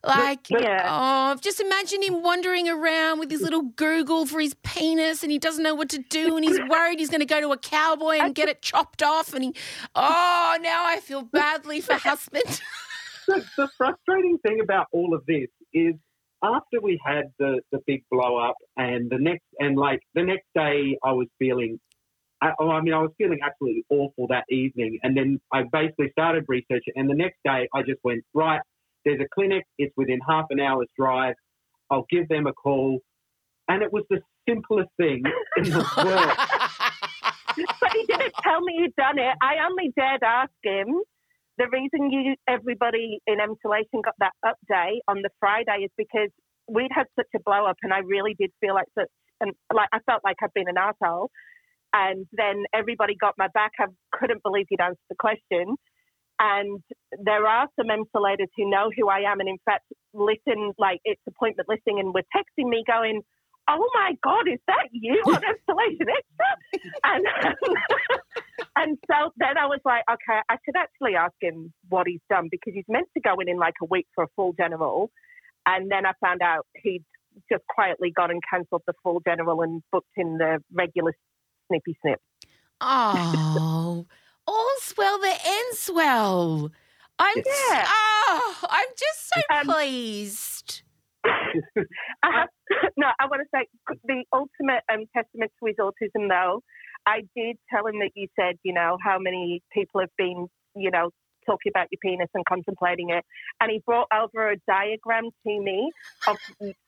Like, 0.03 0.49
Yeah. 0.49 0.85
oh, 0.87 1.39
just 1.41 1.59
imagine 1.59 2.03
him 2.03 2.21
wandering 2.21 2.69
around 2.69 3.19
with 3.19 3.31
his 3.31 3.41
little 3.41 3.63
Google 3.63 4.25
for 4.27 4.39
his 4.39 4.53
penis 4.63 5.23
and 5.23 5.31
he 5.31 5.39
doesn't 5.39 5.63
know 5.63 5.73
what 5.73 5.89
to 5.89 5.97
do 5.97 6.35
and 6.35 6.45
he's 6.45 6.59
worried 6.69 6.99
he's 6.99 7.09
going 7.09 7.21
to 7.21 7.25
go 7.25 7.41
to 7.41 7.51
a 7.51 7.57
cowboy 7.57 8.19
and 8.19 8.35
get 8.35 8.47
it 8.47 8.61
chopped 8.61 9.01
off. 9.01 9.33
And 9.33 9.43
he, 9.43 9.55
oh, 9.95 10.57
now 10.61 10.85
I 10.85 10.99
feel 10.99 11.23
badly 11.23 11.81
for 11.81 11.95
husband. 11.95 12.43
the, 13.27 13.43
the 13.57 13.67
frustrating 13.77 14.37
thing 14.45 14.59
about 14.61 14.87
all 14.91 15.15
of 15.15 15.25
this 15.25 15.47
is 15.73 15.95
after 16.43 16.79
we 16.81 16.99
had 17.03 17.31
the, 17.39 17.61
the 17.71 17.79
big 17.87 18.03
blow 18.11 18.37
up 18.37 18.55
and 18.77 19.09
the 19.09 19.17
next 19.17 19.45
and 19.59 19.75
like 19.75 20.01
the 20.13 20.23
next 20.23 20.45
day 20.53 20.97
I 21.03 21.13
was 21.13 21.27
feeling 21.39 21.79
I, 22.45 22.51
oh, 22.59 22.69
I 22.69 22.81
mean 22.81 22.93
I 22.93 23.01
was 23.01 23.11
feeling 23.17 23.39
absolutely 23.43 23.85
awful 23.89 24.27
that 24.29 24.45
evening 24.49 24.99
and 25.03 25.15
then 25.15 25.39
I 25.53 25.63
basically 25.71 26.09
started 26.11 26.45
researching 26.47 26.93
and 26.95 27.09
the 27.09 27.15
next 27.15 27.37
day 27.43 27.67
I 27.73 27.81
just 27.81 27.99
went 28.03 28.23
right 28.33 28.61
there's 29.03 29.19
a 29.19 29.27
clinic 29.33 29.63
it's 29.77 29.93
within 29.97 30.19
half 30.27 30.45
an 30.49 30.59
hour's 30.59 30.87
drive 30.97 31.35
I'll 31.89 32.05
give 32.09 32.27
them 32.27 32.47
a 32.47 32.53
call 32.53 32.99
and 33.67 33.81
it 33.81 33.91
was 33.91 34.03
the 34.09 34.19
simplest 34.47 34.89
thing 34.97 35.23
in 35.57 35.63
the 35.63 35.85
world 36.03 36.37
but 37.81 37.91
he 37.93 38.05
didn't 38.05 38.33
tell 38.43 38.61
me 38.61 38.73
he'd 38.81 38.95
done 38.95 39.19
it. 39.19 39.35
I 39.41 39.65
only 39.67 39.91
dared 39.95 40.23
ask 40.23 40.51
him. 40.63 41.01
The 41.57 41.67
reason 41.71 42.11
you 42.11 42.35
everybody 42.47 43.19
in 43.27 43.37
Emsolation 43.37 44.03
got 44.03 44.15
that 44.19 44.33
update 44.43 44.99
on 45.07 45.21
the 45.21 45.29
Friday 45.39 45.85
is 45.85 45.91
because 45.97 46.29
we'd 46.67 46.91
had 46.93 47.05
such 47.15 47.29
a 47.35 47.39
blow 47.39 47.65
up, 47.65 47.77
and 47.81 47.93
I 47.93 47.99
really 47.99 48.35
did 48.37 48.51
feel 48.59 48.73
like 48.73 48.87
such, 48.97 49.07
and 49.39 49.53
like 49.73 49.87
I 49.93 49.99
felt 50.05 50.21
like 50.23 50.35
I'd 50.43 50.53
been 50.53 50.67
an 50.67 50.77
asshole. 50.77 51.29
And 51.95 52.27
then 52.33 52.63
everybody 52.73 53.15
got 53.15 53.35
my 53.37 53.47
back. 53.53 53.71
I 53.79 53.85
couldn't 54.11 54.43
believe 54.43 54.65
you'd 54.69 54.81
answered 54.81 54.97
the 55.09 55.15
question. 55.17 55.75
And 56.39 56.81
there 57.23 57.47
are 57.47 57.69
some 57.79 57.87
Emsolators 57.87 58.51
who 58.57 58.69
know 58.69 58.91
who 58.95 59.07
I 59.07 59.19
am, 59.19 59.39
and 59.39 59.47
in 59.47 59.57
fact, 59.63 59.85
listen 60.13 60.73
like 60.77 60.99
it's 61.05 61.21
appointment 61.25 61.69
listing, 61.69 61.99
and 61.99 62.13
were 62.13 62.27
texting 62.35 62.67
me 62.67 62.83
going, 62.85 63.21
"Oh 63.69 63.89
my 63.93 64.11
God, 64.21 64.45
is 64.51 64.59
that 64.67 64.89
you 64.91 65.13
on 65.27 65.35
Emsolation 65.35 66.07
Extra?" 66.11 66.91
And 67.05 67.25
and 68.75 68.97
so 69.09 69.31
then 69.37 69.57
I 69.57 69.65
was 69.67 69.79
like, 69.85 70.03
okay, 70.11 70.41
I 70.49 70.57
should 70.65 70.75
actually 70.75 71.15
ask 71.15 71.35
him 71.39 71.71
what 71.87 72.05
he's 72.05 72.19
done 72.29 72.49
because 72.51 72.73
he's 72.73 72.89
meant 72.89 73.07
to 73.13 73.21
go 73.21 73.39
in 73.39 73.47
in 73.47 73.57
like 73.57 73.75
a 73.81 73.85
week 73.85 74.07
for 74.13 74.25
a 74.25 74.27
full 74.35 74.53
general, 74.59 75.11
and 75.65 75.89
then 75.89 76.05
I 76.05 76.11
found 76.19 76.41
out 76.41 76.67
he'd 76.83 77.05
just 77.49 77.63
quietly 77.69 78.11
gone 78.11 78.31
and 78.31 78.41
cancelled 78.51 78.83
the 78.85 78.93
full 79.03 79.21
general 79.25 79.61
and 79.61 79.81
booked 79.93 80.17
in 80.17 80.37
the 80.37 80.59
regular 80.73 81.13
snippy 81.67 81.97
snip. 82.01 82.19
oh, 82.81 84.05
all's 84.47 84.93
well 84.97 85.19
that 85.19 85.39
ends 85.45 85.89
well. 85.93 86.71
I'm, 87.17 87.37
Yeah. 87.37 87.85
oh, 87.87 88.57
I'm 88.69 88.87
just 88.97 89.31
so 89.33 89.41
Um, 89.55 89.65
pleased. 89.67 90.81
I 91.25 91.31
have, 92.23 92.49
no, 92.97 93.07
I 93.19 93.25
want 93.27 93.41
to 93.41 93.47
say 93.53 93.67
the 94.03 94.23
ultimate 94.33 94.83
um, 94.91 95.05
testament 95.15 95.51
to 95.59 95.67
his 95.67 95.75
autism, 95.79 96.29
though. 96.29 96.61
I 97.07 97.21
did 97.35 97.57
tell 97.73 97.85
him 97.87 97.99
that 97.99 98.11
you 98.15 98.27
said, 98.39 98.55
you 98.63 98.73
know, 98.73 98.97
how 99.03 99.17
many 99.19 99.61
people 99.73 100.01
have 100.01 100.09
been, 100.17 100.47
you 100.75 100.91
know, 100.91 101.11
talking 101.45 101.71
about 101.73 101.87
your 101.91 101.99
penis 102.01 102.29
and 102.33 102.43
contemplating 102.45 103.11
it. 103.11 103.23
And 103.61 103.71
he 103.71 103.81
brought 103.85 104.07
over 104.11 104.49
a 104.51 104.57
diagram 104.67 105.25
to 105.45 105.61
me 105.61 105.91
of 106.27 106.37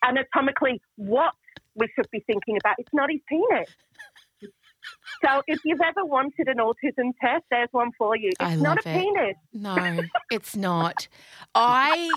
anatomically 0.04 0.82
what 0.96 1.34
we 1.76 1.88
should 1.96 2.10
be 2.12 2.24
thinking 2.26 2.58
about. 2.58 2.76
It's 2.80 2.94
not 2.94 3.10
his 3.12 3.22
penis. 3.30 3.70
So 5.24 5.42
if 5.48 5.60
you've 5.66 5.82
ever 5.82 6.06
wanted 6.06 6.48
an 6.48 6.58
autism 6.58 7.12
test, 7.20 7.44
there's 7.50 7.70
one 7.72 7.92
for 7.98 8.16
you. 8.16 8.30
It's 8.30 8.38
I 8.40 8.56
not 8.56 8.86
a 8.86 8.90
it. 8.90 8.94
penis. 9.02 9.36
No, 9.54 10.00
it's 10.32 10.56
not. 10.56 11.08
I, 11.56 12.12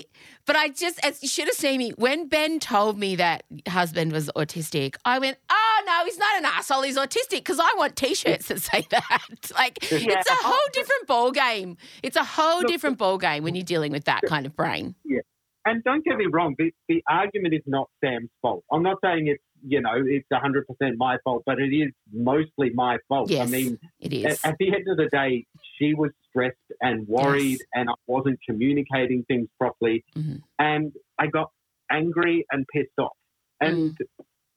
but 0.45 0.55
I 0.55 0.69
just, 0.69 1.03
as 1.03 1.21
you 1.23 1.29
should 1.29 1.47
have 1.47 1.55
seen 1.55 1.79
me 1.79 1.91
when 1.97 2.27
Ben 2.27 2.59
told 2.59 2.99
me 2.99 3.15
that 3.15 3.43
husband 3.67 4.11
was 4.11 4.29
autistic. 4.35 4.95
I 5.03 5.17
went, 5.19 5.37
oh 5.49 5.83
no, 5.87 6.05
he's 6.05 6.17
not 6.19 6.37
an 6.37 6.45
asshole. 6.45 6.83
He's 6.83 6.97
autistic 6.97 7.37
because 7.39 7.59
I 7.59 7.73
want 7.77 7.95
T-shirts 7.95 8.47
that 8.49 8.61
say 8.61 8.85
that. 8.91 9.51
Like 9.55 9.79
Yeah. 9.91 10.19
it's 10.19 10.29
a 10.29 10.35
whole 10.35 10.69
different 10.73 11.07
ball 11.07 11.31
game. 11.31 11.77
It's 12.03 12.15
a 12.17 12.23
whole 12.23 12.61
different 12.61 12.97
ball 12.97 13.17
game 13.17 13.43
when 13.43 13.55
you're 13.55 13.63
dealing 13.65 13.91
with 13.91 14.05
that 14.05 14.21
kind 14.27 14.45
of 14.45 14.55
brain. 14.55 14.95
Yeah. 15.03 15.19
And 15.65 15.83
don't 15.83 16.03
get 16.03 16.17
me 16.17 16.25
wrong, 16.31 16.55
the, 16.57 16.71
the 16.87 17.03
argument 17.07 17.53
is 17.53 17.61
not 17.67 17.89
Sam's 18.03 18.29
fault. 18.41 18.63
I'm 18.71 18.81
not 18.83 18.97
saying 19.03 19.27
it's, 19.27 19.43
you 19.65 19.81
know, 19.81 19.91
it's 19.95 20.27
100% 20.31 20.63
my 20.97 21.17
fault, 21.23 21.43
but 21.45 21.59
it 21.59 21.73
is 21.73 21.91
mostly 22.11 22.71
my 22.73 22.97
fault. 23.07 23.29
Yes, 23.29 23.47
I 23.47 23.51
mean, 23.51 23.79
it 23.99 24.25
at, 24.25 24.45
at 24.45 24.55
the 24.59 24.73
end 24.73 24.87
of 24.87 24.97
the 24.97 25.07
day, 25.11 25.45
she 25.77 25.93
was 25.93 26.11
stressed 26.29 26.57
and 26.81 27.07
worried, 27.07 27.59
Yes. 27.59 27.67
and 27.73 27.89
I 27.89 27.93
wasn't 28.07 28.39
communicating 28.47 29.23
things 29.27 29.47
properly. 29.59 30.03
Mhm. 30.15 30.41
And 30.59 30.93
I 31.19 31.27
got 31.27 31.49
angry 31.91 32.45
and 32.51 32.65
pissed 32.73 32.97
off. 32.99 33.15
And 33.59 33.91
Mm. 33.91 33.97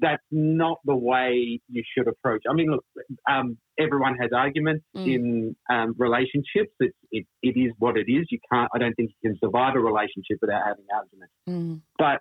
that's 0.01 0.23
not 0.31 0.79
the 0.85 0.95
way 0.97 1.61
you 1.69 1.83
should 1.97 2.09
approach. 2.09 2.43
I 2.49 2.53
mean, 2.55 2.71
look, 2.71 2.85
um, 3.29 3.59
everyone 3.79 4.17
has 4.17 4.31
arguments 4.33 4.85
Mm. 4.97 5.14
in 5.14 5.57
um, 5.71 5.95
relationships. 5.99 6.73
It's, 6.81 6.97
it, 7.11 7.27
it 7.43 7.57
is 7.57 7.73
what 7.79 7.97
it 7.97 8.09
is. 8.11 8.27
You 8.31 8.38
can't. 8.51 8.71
I 8.75 8.79
don't 8.79 8.95
think 8.95 9.11
you 9.11 9.31
can 9.31 9.38
survive 9.38 9.75
a 9.77 9.81
relationship 9.81 10.38
without 10.40 10.62
having 10.67 10.85
arguments. 10.95 11.35
Mm. 11.49 11.81
But 11.99 12.21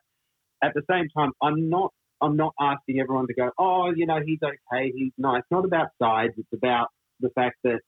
at 0.62 0.74
the 0.74 0.84
same 0.90 1.08
time, 1.10 1.32
I'm 1.42 1.70
not. 1.70 1.94
I'm 2.24 2.36
not 2.38 2.54
asking 2.60 3.00
everyone 3.00 3.28
to 3.28 3.34
go. 3.34 3.52
Oh, 3.58 3.92
you 3.94 4.06
know, 4.06 4.20
he's 4.26 4.40
okay. 4.42 4.92
He's 4.96 5.12
nice. 5.18 5.40
It's 5.40 5.52
not 5.52 5.66
about 5.66 5.90
sides. 6.02 6.34
It's 6.38 6.54
about 6.54 6.88
the 7.20 7.30
fact 7.30 7.58
that 7.64 7.80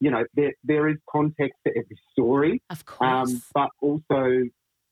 you 0.00 0.10
know 0.10 0.24
there 0.34 0.52
there 0.64 0.88
is 0.88 0.96
context 1.10 1.58
to 1.66 1.70
every 1.70 1.98
story. 2.12 2.62
Of 2.70 2.84
course. 2.84 3.30
Um, 3.30 3.42
but 3.54 3.70
also, 3.80 4.42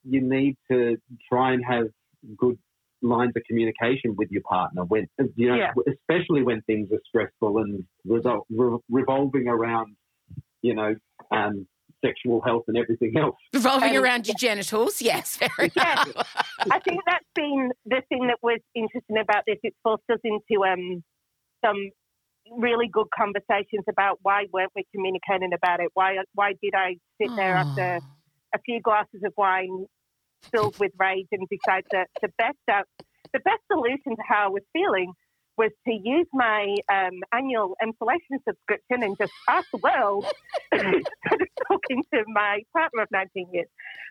you 0.04 0.20
need 0.20 0.56
to 0.70 0.96
try 1.30 1.52
and 1.52 1.64
have 1.64 1.86
good 2.36 2.58
lines 3.02 3.32
of 3.36 3.42
communication 3.46 4.16
with 4.16 4.30
your 4.30 4.42
partner 4.42 4.84
when 4.84 5.06
you 5.36 5.48
know, 5.48 5.56
Yeah. 5.56 5.72
especially 5.86 6.42
when 6.42 6.62
things 6.62 6.90
are 6.90 7.00
stressful 7.06 7.58
and 7.58 7.84
resol- 8.06 8.44
re- 8.50 8.78
revolving 8.88 9.46
around, 9.46 9.94
you 10.62 10.74
know, 10.74 10.94
um, 11.30 11.66
sexual 12.04 12.40
health 12.42 12.64
and 12.68 12.76
everything 12.76 13.16
else. 13.16 13.36
Revolving 13.52 13.90
and- 13.96 14.04
around 14.04 14.26
your 14.26 14.36
genitals. 14.38 15.00
Yes, 15.00 15.36
very 15.36 15.70
Yes. 15.74 16.08
I 16.70 16.78
think 16.80 17.00
that's 17.06 17.24
been 17.34 17.70
the 17.86 18.02
thing 18.08 18.26
that 18.28 18.38
was 18.42 18.60
interesting 18.74 19.18
about 19.18 19.44
this. 19.46 19.58
It 19.62 19.74
forced 19.82 20.04
us 20.12 20.18
into 20.24 20.64
um, 20.64 21.02
some 21.64 21.90
really 22.58 22.88
good 22.92 23.06
conversations 23.16 23.84
about 23.88 24.18
why 24.22 24.44
weren't 24.52 24.72
we 24.76 24.84
communicating 24.94 25.52
about 25.54 25.80
it? 25.80 25.88
Why 25.94 26.16
why 26.34 26.52
did 26.62 26.74
I 26.74 26.96
sit 27.20 27.34
there 27.36 27.54
after 27.54 28.00
Oh. 28.02 28.06
a 28.54 28.58
few 28.64 28.80
glasses 28.80 29.22
of 29.24 29.32
wine 29.36 29.86
filled 30.52 30.78
with 30.78 30.92
rage 30.98 31.26
and 31.32 31.48
decide 31.48 31.84
that 31.92 32.08
the 32.20 32.28
best 32.36 32.58
out, 32.70 32.84
the 33.32 33.40
best 33.40 33.62
solution 33.72 34.14
to 34.16 34.22
how 34.28 34.44
I 34.44 34.48
was 34.48 34.62
feeling 34.74 35.12
was 35.56 35.70
to 35.86 35.92
use 35.92 36.26
my 36.32 36.74
um, 36.92 37.20
annual 37.32 37.74
Emsolation 37.82 38.38
subscription 38.48 39.02
and 39.02 39.16
just 39.18 39.32
ask 39.48 39.66
the 39.70 39.78
world 39.78 40.26
talking 41.68 42.02
to 42.12 42.24
my 42.28 42.60
partner 42.72 43.02
of 43.02 43.08
19 43.12 43.48
years. 43.52 43.68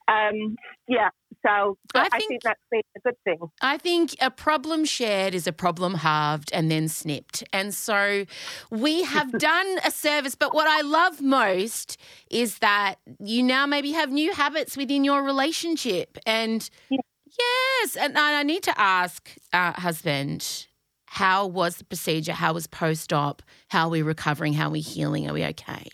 Um, 0.08 0.56
yeah, 0.88 1.10
so 1.46 1.78
I 1.96 2.08
I 2.12 2.18
think, 2.18 2.30
think- 2.30 2.44
that's 2.44 2.60
been 2.72 2.82
a 2.98 3.00
good 3.00 3.16
thing. 3.24 3.40
I 3.62 3.78
think 3.78 4.16
a 4.22 4.30
problem 4.32 4.84
shared 4.86 5.34
is 5.34 5.48
a 5.48 5.54
problem 5.54 5.96
halved 5.96 6.52
and 6.54 6.70
then 6.70 6.88
snipped. 6.90 7.44
And 7.54 7.74
so 7.74 8.26
we 8.70 9.04
have 9.04 9.32
done 9.38 9.80
a 9.86 9.92
service. 9.92 10.36
But 10.36 10.54
what 10.54 10.68
I 10.68 10.82
love 10.82 11.22
most 11.22 11.98
is 12.30 12.60
that 12.60 12.96
you 13.20 13.42
now 13.44 13.66
maybe 13.66 13.92
have 13.92 14.12
new 14.12 14.34
habits 14.34 14.76
within 14.76 15.04
your 15.04 15.24
relationship. 15.24 16.18
And 16.26 16.70
Yeah. 16.90 16.98
yes, 17.40 17.96
and 17.96 18.18
I 18.18 18.40
I 18.40 18.44
need 18.44 18.64
to 18.64 18.78
ask, 18.80 19.30
uh, 19.54 19.74
husband, 19.74 20.68
how 21.14 21.46
was 21.46 21.78
the 21.78 21.86
procedure? 21.86 22.34
How 22.34 22.54
was 22.54 22.66
post 22.66 23.14
op? 23.14 23.44
How 23.68 23.84
are 23.84 23.90
we 23.90 24.02
recovering? 24.02 24.54
How 24.54 24.66
are 24.66 24.72
we 24.72 24.80
healing? 24.80 25.30
Are 25.30 25.34
we 25.34 25.46
okay? 25.46 25.88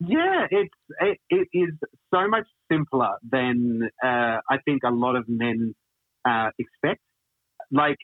Yeah, 0.00 0.46
it's 0.50 0.74
it, 1.00 1.18
it 1.28 1.48
is 1.52 1.74
so 2.14 2.26
much 2.28 2.46
simpler 2.72 3.10
than 3.30 3.90
uh, 4.02 4.38
I 4.48 4.56
think 4.64 4.84
a 4.86 4.90
lot 4.90 5.16
of 5.16 5.26
men 5.28 5.74
uh, 6.24 6.48
expect. 6.58 7.02
Like 7.70 7.98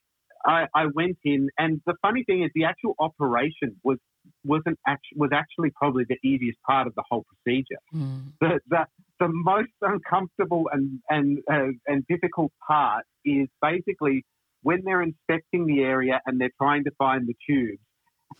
I, 0.44 0.66
I 0.74 0.84
went 0.94 1.16
in, 1.24 1.48
and 1.56 1.80
the 1.86 1.94
funny 2.02 2.24
thing 2.24 2.42
is, 2.42 2.50
the 2.54 2.64
actual 2.64 2.94
operation 2.98 3.80
was 3.82 3.96
wasn't 4.44 4.78
act- 4.86 5.16
was 5.16 5.30
actually 5.32 5.70
probably 5.74 6.04
the 6.06 6.18
easiest 6.22 6.58
part 6.68 6.86
of 6.86 6.94
the 6.94 7.04
whole 7.08 7.24
procedure. 7.24 7.80
Mm. 7.94 8.32
The 8.42 8.60
the, 8.68 8.84
the 9.18 9.28
most 9.28 9.72
uncomfortable 9.80 10.68
and 10.70 11.00
and 11.08 11.38
uh, 11.50 11.72
and 11.86 12.06
difficult 12.06 12.52
part 12.68 13.06
is 13.24 13.48
basically 13.62 14.26
when 14.64 14.82
they're 14.84 15.02
inspecting 15.02 15.66
the 15.66 15.82
area 15.82 16.20
and 16.26 16.40
they're 16.40 16.56
trying 16.60 16.82
to 16.84 16.90
find 16.98 17.28
the 17.28 17.34
tubes. 17.46 17.78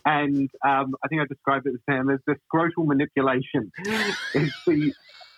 And 0.05 0.49
um, 0.65 0.95
I 1.03 1.07
think 1.07 1.21
I 1.21 1.25
described 1.25 1.67
it 1.67 1.71
to 1.71 1.79
Sam 1.89 2.09
as 2.09 2.19
the 2.27 2.35
scrotal 2.45 2.85
manipulation. 2.85 3.71
is 4.33 4.51
the 4.65 4.91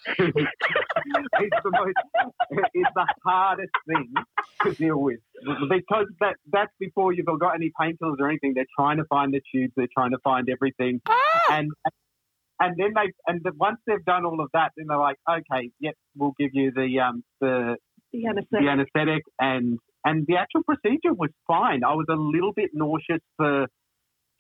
it's 0.07 1.57
the 1.63 1.71
most 1.71 1.93
it's 2.73 2.89
the 2.95 3.07
hardest 3.25 3.71
thing 3.87 4.13
to 4.63 4.73
deal 4.73 4.97
with 4.97 5.19
because 5.69 6.07
that 6.21 6.35
that's 6.51 6.71
before 6.79 7.13
you've 7.13 7.25
got 7.39 7.55
any 7.55 7.71
painkillers 7.79 8.15
or 8.19 8.29
anything. 8.29 8.53
They're 8.55 8.65
trying 8.77 8.97
to 8.97 9.05
find 9.05 9.33
the 9.33 9.41
tubes. 9.53 9.73
They're 9.75 9.87
trying 9.93 10.11
to 10.11 10.19
find 10.23 10.49
everything, 10.49 11.01
and 11.51 11.69
and 12.59 12.75
then 12.77 12.93
they 12.95 13.11
and 13.27 13.41
the, 13.43 13.51
once 13.57 13.77
they've 13.85 14.03
done 14.05 14.25
all 14.25 14.39
of 14.41 14.49
that, 14.53 14.71
then 14.77 14.87
they're 14.87 14.97
like, 14.97 15.17
okay, 15.29 15.71
yep, 15.79 15.95
we'll 16.15 16.33
give 16.39 16.51
you 16.53 16.71
the 16.71 16.99
um 16.99 17.23
the 17.41 17.75
The 18.13 18.27
the 18.61 18.69
anesthetic. 18.69 19.23
and 19.39 19.77
and 20.07 20.25
the 20.25 20.37
actual 20.37 20.63
procedure 20.63 21.13
was 21.13 21.29
fine. 21.47 21.83
I 21.83 21.93
was 21.93 22.05
a 22.09 22.15
little 22.15 22.53
bit 22.53 22.69
nauseous 22.73 23.21
for 23.35 23.67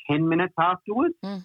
ten 0.09 0.29
minutes 0.29 0.53
afterwards. 0.57 1.15
Mm. 1.23 1.43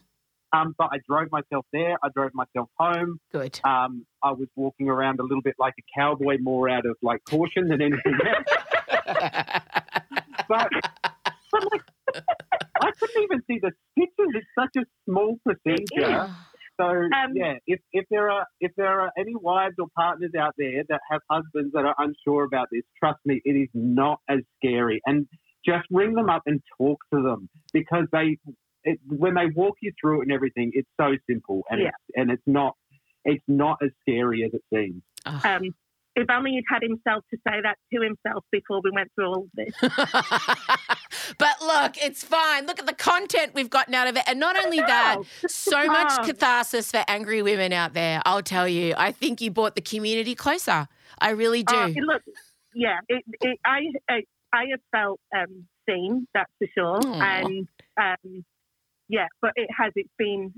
Um, 0.54 0.74
but 0.76 0.90
I 0.92 0.98
drove 1.08 1.28
myself 1.32 1.64
there. 1.72 1.96
I 2.04 2.08
drove 2.14 2.30
myself 2.34 2.68
home. 2.78 3.18
Good. 3.32 3.58
Um, 3.64 4.06
I 4.22 4.32
was 4.32 4.48
walking 4.54 4.88
around 4.88 5.18
a 5.18 5.22
little 5.22 5.40
bit 5.42 5.54
like 5.58 5.72
a 5.78 5.82
cowboy, 5.98 6.36
more 6.40 6.68
out 6.68 6.84
of 6.86 6.96
like 7.02 7.20
caution 7.28 7.68
than 7.68 7.82
anything 7.82 8.18
else. 8.26 9.58
But, 10.48 10.68
but 11.52 11.64
like, 11.72 11.82
I 12.82 12.90
couldn't 12.98 13.22
even 13.22 13.42
see 13.46 13.58
the 13.62 13.70
stitches. 13.92 14.34
It's 14.34 14.46
such 14.58 14.82
a 14.82 14.84
small 15.08 15.38
procedure. 15.44 16.34
So 16.80 16.86
Um, 16.86 17.32
yeah, 17.34 17.54
if, 17.66 17.80
if 17.92 18.06
there 18.10 18.30
are 18.30 18.46
if 18.60 18.72
there 18.76 19.00
are 19.00 19.10
any 19.16 19.34
wives 19.34 19.74
or 19.78 19.86
partners 19.94 20.32
out 20.38 20.54
there 20.58 20.82
that 20.88 21.00
have 21.10 21.20
husbands 21.30 21.72
that 21.74 21.84
are 21.84 21.94
unsure 21.98 22.44
about 22.44 22.68
this, 22.72 22.82
trust 22.98 23.20
me, 23.24 23.40
it 23.44 23.52
is 23.52 23.68
not 23.74 24.20
as 24.28 24.40
scary. 24.56 25.00
And 25.06 25.26
just 25.64 25.86
ring 25.90 26.14
them 26.14 26.28
up 26.28 26.42
and 26.46 26.60
talk 26.78 26.98
to 27.12 27.22
them 27.22 27.48
because 27.72 28.06
they 28.12 28.38
it, 28.84 28.98
when 29.06 29.34
they 29.34 29.46
walk 29.54 29.76
you 29.80 29.92
through 30.00 30.20
it 30.20 30.22
and 30.24 30.32
everything, 30.32 30.72
it's 30.74 30.88
so 31.00 31.12
simple 31.28 31.62
and 31.70 31.80
Yeah. 31.80 31.88
it's 31.88 31.96
and 32.16 32.30
it's 32.30 32.42
not 32.46 32.74
it's 33.24 33.44
not 33.46 33.78
as 33.82 33.90
scary 34.00 34.44
as 34.44 34.52
it 34.54 34.62
seems. 34.74 35.02
Um, 35.44 35.74
if 36.14 36.28
only 36.30 36.52
he'd 36.52 36.64
had 36.68 36.82
himself 36.82 37.24
to 37.30 37.36
say 37.46 37.60
that 37.62 37.76
to 37.92 38.02
himself 38.02 38.44
before 38.52 38.80
we 38.82 38.90
went 38.90 39.10
through 39.14 39.26
all 39.26 39.44
of 39.44 39.50
this. 39.54 39.74
but 41.38 41.56
look, 41.62 41.96
it's 42.02 42.22
fine. 42.22 42.66
Look 42.66 42.78
at 42.78 42.86
the 42.86 42.92
content 42.92 43.52
we've 43.54 43.70
gotten 43.70 43.94
out 43.94 44.08
of 44.08 44.16
it. 44.16 44.24
And 44.26 44.38
not 44.38 44.62
only 44.62 44.78
that, 44.78 45.18
so 45.46 45.86
much 45.86 46.26
catharsis 46.26 46.90
for 46.90 47.02
angry 47.08 47.42
women 47.42 47.72
out 47.72 47.94
there. 47.94 48.20
I'll 48.26 48.42
tell 48.42 48.68
you, 48.68 48.94
I 48.96 49.12
think 49.12 49.40
you 49.40 49.50
brought 49.50 49.74
the 49.74 49.80
community 49.80 50.34
closer. 50.34 50.86
I 51.18 51.30
really 51.30 51.62
do. 51.62 51.74
Uh, 51.74 51.88
look, 51.88 52.22
yeah, 52.74 52.98
it, 53.08 53.24
it, 53.40 53.58
I, 53.64 53.80
I, 54.08 54.22
I 54.52 54.64
have 54.70 54.80
felt 54.90 55.20
um, 55.34 55.66
seen, 55.88 56.26
that's 56.34 56.50
for 56.58 56.68
sure, 56.74 57.00
Aw. 57.04 57.22
and 57.22 57.68
um, 57.98 58.44
yeah, 59.08 59.26
but 59.40 59.52
it 59.56 59.68
has. 59.76 59.92
It's 59.94 60.12
been, 60.18 60.52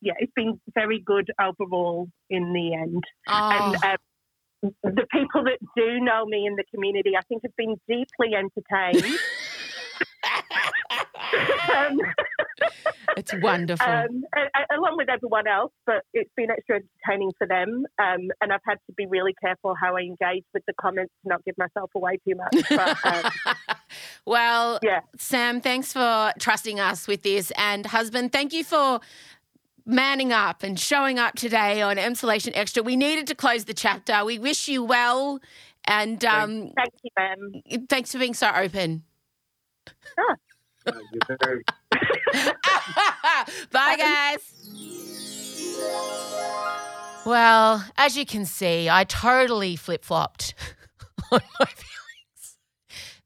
yeah, 0.00 0.14
it's 0.18 0.32
been 0.34 0.60
very 0.74 1.00
good 1.00 1.30
overall 1.40 2.08
in 2.30 2.52
the 2.52 2.74
end, 2.74 3.02
oh, 3.28 3.50
and 3.50 3.84
um, 3.84 3.96
the 4.82 5.06
people 5.12 5.44
that 5.44 5.58
do 5.76 6.00
know 6.00 6.26
me 6.26 6.46
in 6.46 6.56
the 6.56 6.64
community, 6.74 7.12
I 7.16 7.22
think, 7.22 7.42
have 7.42 7.56
been 7.56 7.76
deeply 7.88 8.34
entertained. 8.34 9.18
um, 11.74 11.98
it's 13.16 13.34
wonderful. 13.40 13.86
um, 13.86 14.24
along 14.76 14.96
with 14.96 15.08
everyone 15.08 15.46
else, 15.46 15.72
but 15.86 16.02
it's 16.12 16.30
been 16.36 16.50
extra 16.50 16.76
entertaining 16.76 17.32
for 17.38 17.46
them. 17.46 17.86
Um, 17.98 18.30
and 18.40 18.52
I've 18.52 18.60
had 18.66 18.78
to 18.86 18.92
be 18.96 19.06
really 19.06 19.34
careful 19.42 19.74
how 19.80 19.96
I 19.96 20.00
engage 20.00 20.44
with 20.52 20.64
the 20.66 20.74
comments 20.80 21.12
to 21.22 21.28
not 21.28 21.44
give 21.44 21.56
myself 21.58 21.90
away 21.94 22.18
too 22.26 22.34
much. 22.36 22.64
But 22.68 22.96
um, 23.04 23.54
well, 24.26 24.78
yeah, 24.82 25.00
Sam, 25.16 25.60
thanks 25.60 25.92
for 25.92 26.32
trusting 26.38 26.80
us 26.80 27.06
with 27.06 27.22
this. 27.22 27.52
And 27.56 27.86
husband, 27.86 28.32
thank 28.32 28.52
you 28.52 28.64
for 28.64 29.00
manning 29.86 30.32
up 30.32 30.62
and 30.62 30.78
showing 30.78 31.18
up 31.18 31.34
today 31.34 31.82
on 31.82 31.96
Emsolation 31.96 32.52
Extra. 32.54 32.82
We 32.82 32.96
needed 32.96 33.26
to 33.28 33.34
close 33.34 33.64
the 33.64 33.74
chapter. 33.74 34.24
We 34.24 34.38
wish 34.38 34.68
you 34.68 34.82
well. 34.82 35.40
And 35.86 36.24
um, 36.24 36.72
Thank 36.76 36.94
you, 37.02 37.10
ma'am. 37.18 37.86
thanks 37.88 38.12
for 38.12 38.18
being 38.18 38.34
so 38.34 38.50
open. 38.54 39.02
No, 40.16 40.94
you're 41.12 41.62
Bye, 43.70 43.96
guys. 43.98 44.38
Well, 47.26 47.84
as 47.96 48.16
you 48.16 48.26
can 48.26 48.44
see, 48.44 48.88
I 48.90 49.04
totally 49.04 49.76
flip 49.76 50.04
flopped 50.04 50.54
on 51.32 51.40
my 51.58 51.66
feelings. 51.66 52.56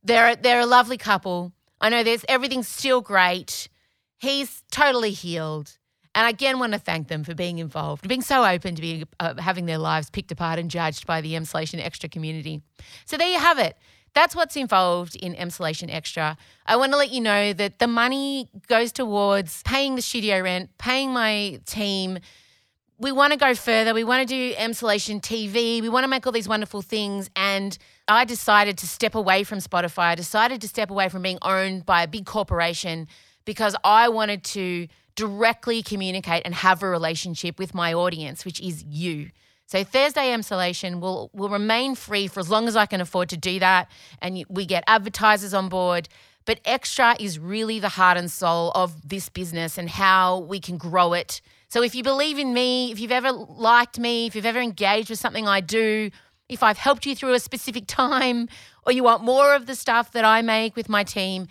They're 0.05 0.37
they're 0.37 0.61
a 0.61 0.67
lovely 0.67 0.99
couple. 0.99 1.53
I 1.81 1.89
know 1.91 2.03
there's 2.05 2.25
everything's 2.29 2.69
still 2.69 3.01
great. 3.01 3.69
He's 4.19 4.63
totally 4.71 5.11
healed, 5.13 5.78
and 6.19 6.29
again 6.29 6.59
want 6.59 6.73
to 6.73 6.81
thank 6.81 7.07
them 7.07 7.23
for 7.23 7.33
being 7.33 7.61
involved, 7.61 8.09
being 8.09 8.23
so 8.23 8.45
open 8.45 8.75
to 8.75 8.83
being 8.83 9.05
uh, 9.21 9.41
having 9.41 9.67
their 9.67 9.79
lives 9.79 10.11
picked 10.11 10.33
apart 10.33 10.59
and 10.59 10.69
judged 10.69 11.07
by 11.07 11.21
the 11.21 11.35
Emsolation 11.35 11.79
Extra 11.81 12.09
community. 12.09 12.61
So 13.05 13.17
there 13.17 13.29
you 13.29 13.39
have 13.39 13.61
it. 13.61 13.77
That's 14.15 14.35
what's 14.35 14.57
involved 14.57 15.15
in 15.15 15.35
Emsolation 15.35 15.95
Extra. 15.95 16.37
I 16.67 16.75
want 16.75 16.91
to 16.91 16.99
let 16.99 17.13
you 17.13 17.21
know 17.21 17.53
that 17.53 17.79
the 17.79 17.87
money 17.87 18.51
goes 18.67 18.91
towards 18.91 19.63
paying 19.63 19.95
the 19.95 20.03
studio 20.03 20.41
rent, 20.41 20.71
paying 20.77 21.13
my 21.13 21.61
team. 21.67 22.19
We 22.99 23.13
want 23.13 23.33
to 23.33 23.39
go 23.39 23.55
further. 23.55 23.95
We 23.95 24.03
want 24.03 24.29
to 24.29 24.35
do 24.35 24.57
Emsolation 24.57 25.21
TV. 25.21 25.81
We 25.81 25.89
want 25.89 26.03
to 26.03 26.09
make 26.09 26.27
all 26.27 26.33
these 26.33 26.49
wonderful 26.49 26.83
things. 26.83 27.31
And 27.37 27.79
I 28.09 28.25
decided 28.25 28.77
to 28.79 28.89
step 28.89 29.15
away 29.15 29.45
from 29.45 29.61
Spotify. 29.61 30.07
I 30.11 30.15
decided 30.17 30.63
to 30.63 30.69
step 30.69 30.91
away 30.91 31.11
from 31.11 31.23
being 31.23 31.39
owned 31.43 31.87
by 31.87 32.03
a 32.03 32.09
big 32.09 32.27
corporation 32.27 33.07
because 33.45 33.77
I 33.85 34.09
wanted 34.09 34.43
to 34.45 34.89
directly 35.19 35.83
communicate 35.83 36.43
and 36.45 36.55
have 36.55 36.81
a 36.81 36.89
relationship 36.89 37.59
with 37.59 37.75
my 37.75 37.93
audience, 37.93 38.45
which 38.45 38.61
is 38.61 38.85
you. 38.85 39.31
So 39.67 39.83
Thursday 39.83 40.33
Emsolation 40.33 41.01
will 41.01 41.29
will 41.35 41.49
remain 41.49 41.97
free 41.97 42.29
for 42.29 42.39
as 42.39 42.49
long 42.49 42.69
as 42.69 42.77
I 42.77 42.87
can 42.87 43.01
afford 43.01 43.29
to 43.31 43.37
do 43.37 43.59
that, 43.59 43.91
and 44.23 44.45
we 44.49 44.65
get 44.65 44.85
advertisers 44.87 45.53
on 45.53 45.69
board. 45.69 46.09
But 46.47 46.61
extra 46.65 47.17
is 47.19 47.39
really 47.39 47.81
the 47.81 47.91
heart 47.91 48.17
and 48.17 48.31
soul 48.31 48.71
of 48.77 49.09
this 49.09 49.29
business 49.29 49.77
and 49.77 49.91
how 49.91 50.39
we 50.39 50.61
can 50.61 50.79
grow 50.79 51.13
it. 51.13 51.43
So 51.69 51.83
if 51.83 51.95
you 51.97 52.03
believe 52.05 52.39
in 52.39 52.55
me, 52.55 52.93
if 52.93 53.01
you've 53.01 53.13
ever 53.13 53.33
liked 53.33 53.99
me, 53.99 54.27
if 54.27 54.37
you've 54.37 54.47
ever 54.47 54.61
engaged 54.61 55.11
with 55.11 55.19
something 55.19 55.49
I 55.49 55.61
do, 55.61 56.11
if 56.49 56.63
I've 56.63 56.79
helped 56.79 57.05
you 57.05 57.15
through 57.15 57.35
a 57.35 57.41
specific 57.41 57.87
time, 58.03 58.49
or 58.87 58.93
you 58.93 59.03
want 59.03 59.25
more 59.25 59.55
of 59.57 59.67
the 59.67 59.75
stuff 59.75 60.13
that 60.13 60.25
I 60.25 60.43
make 60.43 60.77
with 60.77 60.89
my 60.89 61.03
team, 61.03 61.49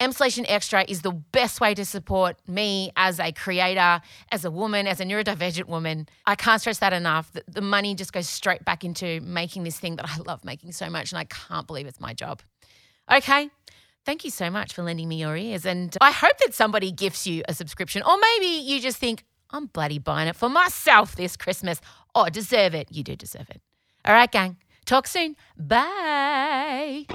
Emsolation 0.00 0.44
Extra 0.46 0.84
is 0.86 1.02
the 1.02 1.10
best 1.10 1.60
way 1.60 1.74
to 1.74 1.84
support 1.84 2.36
me 2.46 2.92
as 2.94 3.18
a 3.18 3.32
creator, 3.32 4.00
as 4.30 4.44
a 4.44 4.50
woman, 4.50 4.86
as 4.86 5.00
a 5.00 5.04
neurodivergent 5.04 5.66
woman. 5.66 6.08
I 6.24 6.36
can't 6.36 6.60
stress 6.60 6.78
that 6.78 6.92
enough. 6.92 7.32
The, 7.32 7.42
the 7.48 7.60
money 7.60 7.96
just 7.96 8.12
goes 8.12 8.28
straight 8.28 8.64
back 8.64 8.84
into 8.84 9.20
making 9.22 9.64
this 9.64 9.78
thing 9.78 9.96
that 9.96 10.08
I 10.08 10.18
love 10.18 10.44
making 10.44 10.70
so 10.70 10.88
much, 10.88 11.10
and 11.10 11.18
I 11.18 11.24
can't 11.24 11.66
believe 11.66 11.86
it's 11.86 12.00
my 12.00 12.14
job. 12.14 12.42
Okay. 13.12 13.50
Thank 14.04 14.24
you 14.24 14.30
so 14.30 14.48
much 14.50 14.72
for 14.72 14.82
lending 14.84 15.08
me 15.08 15.16
your 15.20 15.36
ears. 15.36 15.66
And 15.66 15.96
I 16.00 16.12
hope 16.12 16.38
that 16.38 16.54
somebody 16.54 16.92
gifts 16.92 17.26
you 17.26 17.42
a 17.48 17.52
subscription, 17.52 18.02
or 18.02 18.16
maybe 18.18 18.46
you 18.46 18.80
just 18.80 18.98
think, 18.98 19.24
I'm 19.50 19.66
bloody 19.66 19.98
buying 19.98 20.28
it 20.28 20.36
for 20.36 20.48
myself 20.48 21.16
this 21.16 21.36
Christmas. 21.36 21.80
Oh, 22.14 22.22
I 22.22 22.30
deserve 22.30 22.74
it. 22.74 22.88
You 22.92 23.02
do 23.02 23.16
deserve 23.16 23.50
it. 23.50 23.60
All 24.04 24.14
right, 24.14 24.30
gang. 24.30 24.58
Talk 24.86 25.08
soon. 25.08 25.36
Bye. 25.58 27.06